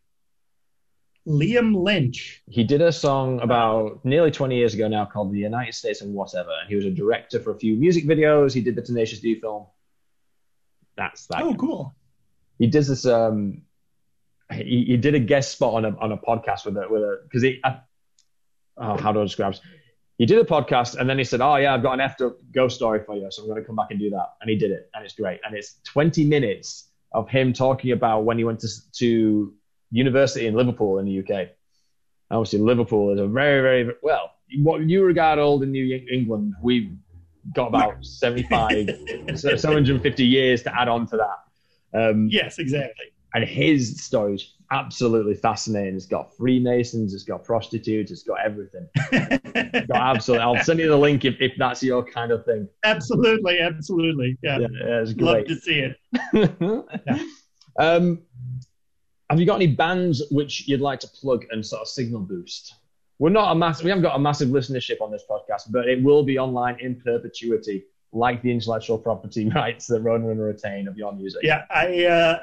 [1.27, 2.43] Liam Lynch.
[2.49, 6.13] He did a song about nearly 20 years ago now called "The United States and
[6.15, 8.53] Whatever," and he was a director for a few music videos.
[8.53, 9.67] He did the Tenacious D film.
[10.97, 11.43] That's that.
[11.43, 11.95] Oh, cool.
[12.59, 13.63] he does this um
[14.53, 17.21] he, he did a guest spot on a on a podcast with a with a
[17.23, 17.79] because he I,
[18.79, 19.63] oh how do I describe this?
[20.19, 22.37] he did a podcast and then he said oh yeah I've got an effed up
[22.53, 24.57] ghost story for you so I'm going to come back and do that and he
[24.57, 28.45] did it and it's great and it's 20 minutes of him talking about when he
[28.45, 28.69] went to
[28.99, 29.55] to
[29.91, 31.49] university in Liverpool in the UK
[32.31, 36.93] obviously Liverpool is a very very well what you regard old in New England we've
[37.55, 38.91] got about 75,
[39.37, 42.11] 750 years to add on to that.
[42.11, 43.07] Um, yes, exactly.
[43.35, 45.95] And his story is absolutely fascinating.
[45.95, 48.89] It's got Freemasons, it's got prostitutes, it's got everything.
[48.95, 50.45] it's got absolutely.
[50.45, 52.69] I'll send you the link if, if that's your kind of thing.
[52.85, 54.39] Absolutely, absolutely.
[54.43, 55.49] Yeah, yeah, yeah it's great.
[55.49, 55.97] Love to see it.
[57.07, 57.19] yeah.
[57.79, 58.23] um,
[59.31, 62.75] have you got any bands which you'd like to plug and sort of signal boost?
[63.19, 63.83] We're not a mass.
[63.83, 67.01] We haven't got a massive listenership on this podcast, but it will be online in
[67.01, 71.43] perpetuity, like the intellectual property rights that Roadrunner retain of your music.
[71.45, 72.41] Yeah, I uh,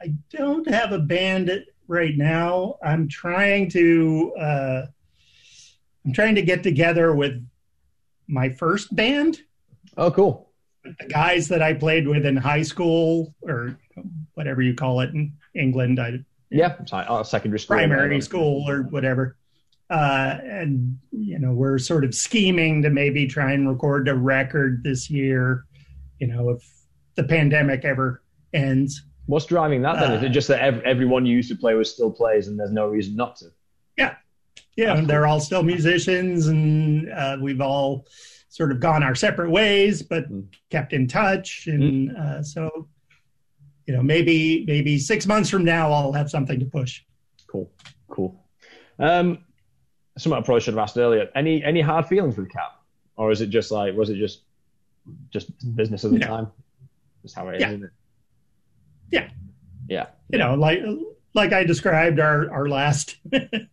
[0.00, 2.76] I don't have a band right now.
[2.82, 4.86] I'm trying to uh,
[6.04, 7.44] I'm trying to get together with
[8.28, 9.40] my first band.
[9.96, 10.50] Oh, cool.
[10.84, 13.78] The guys that I played with in high school or
[14.34, 15.98] whatever you call it in England.
[15.98, 16.20] I,
[16.50, 19.36] yeah, uh, secondary school, primary school, or whatever.
[19.90, 24.84] Uh, and you know, we're sort of scheming to maybe try and record a record
[24.84, 25.64] this year.
[26.20, 26.62] You know, if
[27.16, 28.22] the pandemic ever
[28.54, 29.02] ends.
[29.28, 30.12] What's driving that then?
[30.12, 32.72] Uh, Is it just that everyone you used to play with still plays, and there's
[32.72, 33.48] no reason not to?
[33.98, 34.14] Yeah,
[34.74, 38.06] yeah, and they're all still musicians, and uh, we've all
[38.48, 40.46] sort of gone our separate ways, but mm.
[40.70, 42.18] kept in touch, and mm.
[42.18, 42.88] uh, so
[43.86, 47.02] you know, maybe maybe six months from now, I'll have something to push.
[47.48, 47.70] Cool,
[48.08, 48.42] cool.
[48.98, 49.44] Um,
[50.16, 51.28] something I probably should have asked earlier.
[51.34, 52.72] Any any hard feelings with Kat,
[53.16, 54.44] or is it just like was it just
[55.30, 56.26] just business at the no.
[56.26, 56.52] time?
[57.20, 57.68] Just how it is, yeah.
[57.68, 57.90] isn't it?
[59.10, 59.28] Yeah.
[59.88, 60.06] Yeah.
[60.30, 60.80] You know, like
[61.34, 63.16] like I described our our last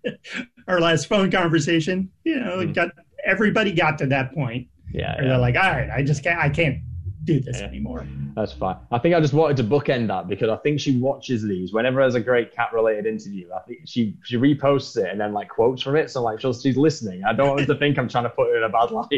[0.67, 2.11] our last phone conversation.
[2.23, 2.73] You know, mm.
[2.73, 2.89] got
[3.25, 4.67] everybody got to that point.
[4.91, 5.27] Yeah, yeah.
[5.27, 6.79] They're like, all right, I just can't I can't
[7.25, 7.67] do this yeah.
[7.67, 8.07] anymore.
[8.35, 8.77] That's fine.
[8.91, 12.01] I think I just wanted to bookend that because I think she watches these whenever
[12.01, 13.49] there's a great Kat related interview.
[13.53, 16.11] I think she she reposts it and then like quotes from it.
[16.11, 17.23] So like she's, she's listening.
[17.23, 19.11] I don't want her to think I'm trying to put her in a bad light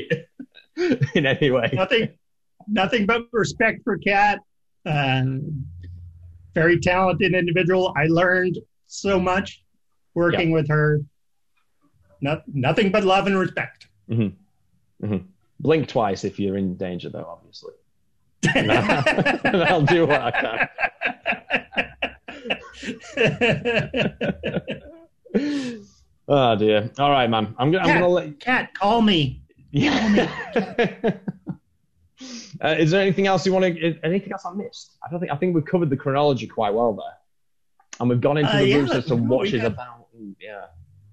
[1.15, 1.69] in any way.
[1.73, 2.09] Nothing,
[2.67, 4.39] nothing but respect for Kat.
[4.85, 5.65] Um,
[6.59, 7.93] very talented individual.
[7.95, 9.63] I learned so much
[10.13, 10.55] working yeah.
[10.55, 11.01] with her.
[12.21, 13.87] Not, nothing but love and respect.
[14.09, 15.05] Mm-hmm.
[15.05, 15.25] Mm-hmm.
[15.59, 17.27] Blink twice if you're in danger, though.
[17.29, 17.73] Obviously
[18.55, 20.69] and, I, will do what I can.
[26.27, 26.91] oh dear.
[26.99, 27.55] All right, man.
[27.57, 27.85] I'm gonna.
[27.85, 28.39] Kat, I'm gonna let.
[28.39, 29.41] Kat, call me.
[29.71, 30.37] Yeah.
[32.63, 33.99] uh, is there anything else you want to?
[34.03, 34.97] Anything else I missed?
[35.05, 35.31] I don't think.
[35.31, 37.17] I think we've covered the chronology quite well there,
[37.99, 40.07] and we've gone into uh, the yeah, as to what she's about.
[40.39, 40.65] Yeah.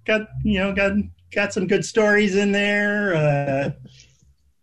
[0.05, 0.93] Got you know got
[1.33, 3.15] got some good stories in there.
[3.15, 3.71] Uh,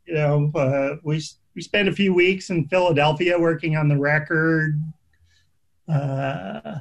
[0.06, 1.22] you know, uh, we
[1.56, 4.82] we spent a few weeks in Philadelphia working on the record.
[5.88, 6.80] Uh,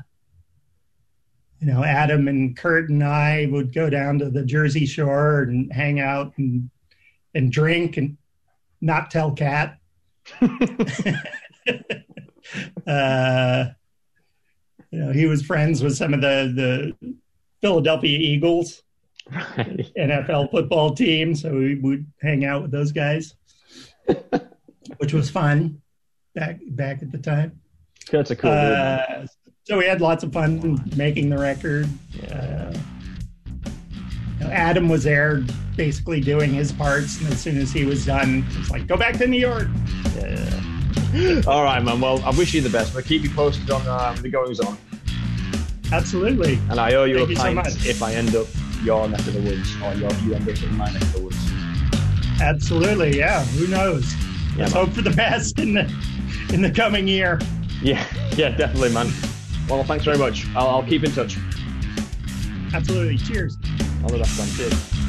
[1.59, 5.70] you know, Adam and Kurt and I would go down to the Jersey Shore and
[5.72, 6.70] hang out and
[7.34, 8.16] and drink and
[8.80, 9.80] not tell Kat.
[12.87, 13.64] uh,
[14.91, 17.14] you know, he was friends with some of the the
[17.61, 18.83] Philadelphia Eagles,
[19.31, 19.91] right.
[19.97, 23.35] NFL football team, so we would hang out with those guys
[24.99, 25.81] which was fun
[26.35, 27.61] back back at the time.
[28.11, 28.51] That's a cool.
[28.51, 29.26] Uh,
[29.64, 31.89] so we had lots of fun making the record.
[32.22, 32.81] Uh, you know,
[34.43, 35.45] Adam was there,
[35.76, 39.16] basically doing his parts, and as soon as he was done, it's like, "Go back
[39.18, 39.68] to New York."
[40.16, 41.43] Yeah.
[41.47, 42.01] All right, man.
[42.01, 44.78] Well, I wish you the best, but keep you posted on uh, the goings on.
[45.93, 46.59] Absolutely.
[46.70, 48.47] And I owe you Thank a pint so if I end up
[48.82, 51.36] your neck of the woods, or you end up in my neck of the woods.
[52.41, 53.18] Absolutely.
[53.18, 53.45] Yeah.
[53.45, 54.14] Who knows?
[54.14, 54.84] Yeah, Let's man.
[54.86, 55.93] hope for the best in the
[56.53, 57.41] in the coming year.
[57.82, 58.05] Yeah,
[58.36, 59.11] yeah, definitely, man.
[59.68, 60.47] Well, thanks very much.
[60.55, 61.38] I'll, I'll keep in touch.
[62.72, 63.18] Absolutely.
[63.18, 63.57] Cheers.
[64.03, 64.48] All the best, man.
[64.57, 64.99] Cheers.